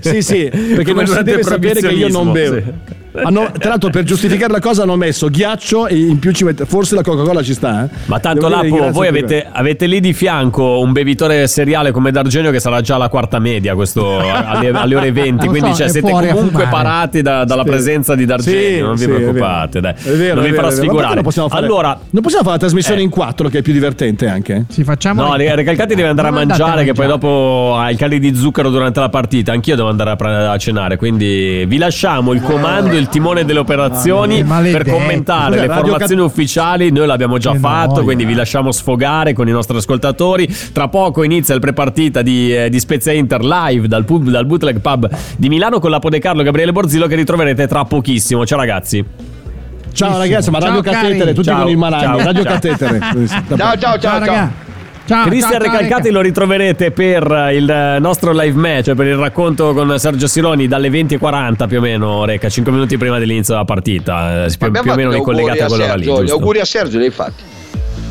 [0.00, 2.54] sì, sì, perché non si deve sapere che io non bevo.
[2.56, 6.44] professionismo, Hanno- tra l'altro, per giustificare la cosa, hanno messo ghiaccio e in più ci
[6.44, 6.64] mette.
[6.64, 7.84] Forse la Coca-Cola ci sta.
[7.84, 7.88] eh.
[8.06, 12.60] Ma tanto Lapo, voi avete, avete lì di fianco un bevitore seriale come D'Argenio che
[12.60, 15.44] sarà già la quarta media questo, alle, alle ore 20.
[15.44, 17.68] Non quindi so, cioè, siete comunque parati da- dalla Sì.
[17.70, 18.60] presenza di D'Argenio.
[18.60, 19.92] Sì, non vi sì, è preoccupate, dai.
[19.92, 20.54] È vero, non è vi vero, farà vero.
[20.54, 21.14] Ma perché sfigurare.
[21.14, 23.04] Non possiamo fare, allora, non possiamo fare la trasmissione Eh.
[23.04, 24.64] in quattro, che è più divertente anche.
[24.68, 25.22] Sì, facciamo.
[25.22, 28.34] No, Re- Recalcati deve andare a Non mangiare, che poi dopo ha il cali di
[28.34, 29.52] zucchero durante la partita.
[29.52, 30.96] Anch'io devo andare a, pre- a cenare.
[30.96, 36.22] Quindi vi lasciamo il comando, il timone delle operazioni Ah, per commentare Scusa, le formazioni
[36.22, 36.90] ufficiali.
[36.90, 38.02] Noi l'abbiamo già Che fatto, noia.
[38.04, 40.48] quindi vi lasciamo sfogare con i nostri ascoltatori.
[40.72, 44.80] Tra poco inizia il prepartita di, eh, di Spezia Inter live dal, pub, dal Bootleg
[44.80, 48.46] Pub di Milano con Lapo De Carlo Gabriele Borzillo che ritroverete tra pochissimo.
[48.46, 49.04] Ciao ragazzi.
[49.92, 50.96] Ciao ragazzi, ma Ciao, Radio cari.
[51.08, 51.62] Catetere, tutti Ciao.
[51.62, 52.16] con il malagno.
[52.16, 52.24] Ciao.
[52.24, 52.52] Radio Ciao.
[52.52, 52.98] Catetere.
[53.56, 54.71] Ciao, ciao, ciao, ciao.
[55.04, 56.12] Ciao, Cristian Recalcati Reca.
[56.12, 61.66] lo ritroverete per il nostro live match, per il racconto con Sergio Sironi dalle 20.40
[61.66, 65.20] più o meno, Reca, 5 minuti prima dell'inizio della partita, eh, più, più o meno
[65.20, 66.04] collegati a quell'ora lì.
[66.04, 66.34] Sergio, Gli giusto?
[66.38, 67.42] auguri a Sergio li hai fatti.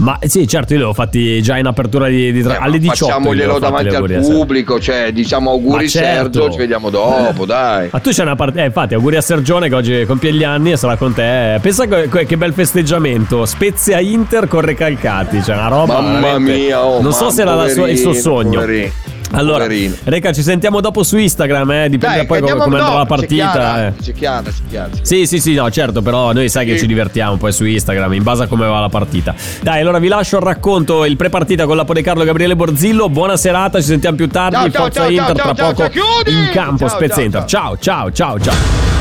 [0.02, 2.80] Ma sì, certo, io li ho fatti già in apertura di, di tra- Eh, alle
[2.80, 3.06] 18.
[3.06, 6.32] io li Facciamoglielo davanti al pubblico, cioè diciamo auguri certo.
[6.40, 7.90] Sergio, ci vediamo dopo, dai.
[7.92, 8.62] Ma tu c'è una parte.
[8.62, 11.60] Eh, infatti, auguri a Sergione che oggi compie gli anni e sarà con te.
[11.62, 13.46] Pensa che, che- bel festeggiamento.
[13.46, 15.44] Spezia Inter con Recalcati.
[15.44, 16.02] Cioè, una roba.
[16.02, 18.60] Mamma veramente- mia, oh, Non so mamma, se era la sua- il suo poverino, sogno.
[18.60, 18.92] poverino,
[19.32, 19.96] Allora, poverino.
[20.04, 21.72] Reca, ci sentiamo dopo su Instagram.
[21.72, 21.90] Eh?
[21.90, 23.52] Dipende Dai, poi come, come andrà la c'è partita.
[23.52, 23.94] Chiara, eh.
[24.02, 24.90] C'è chiara, c'è chiara.
[24.90, 26.80] c'è Sì, sì, sì, no, certo, però noi sai che Sì.
[26.80, 29.34] ci divertiamo poi su Instagram in base a come va la partita.
[29.62, 33.10] Dai, allora vi lascio il racconto, il prepartita con la De Carlo e Gabriele Borzillo.
[33.10, 34.56] Buona serata, ci sentiamo più tardi.
[34.56, 35.84] Ciao, ciao, Forza ciao, Inter ciao, tra poco
[36.30, 37.46] in campo Ciao, Spezia ciao, Inter.
[37.46, 39.01] Ciao, ciao, ciao, ciao.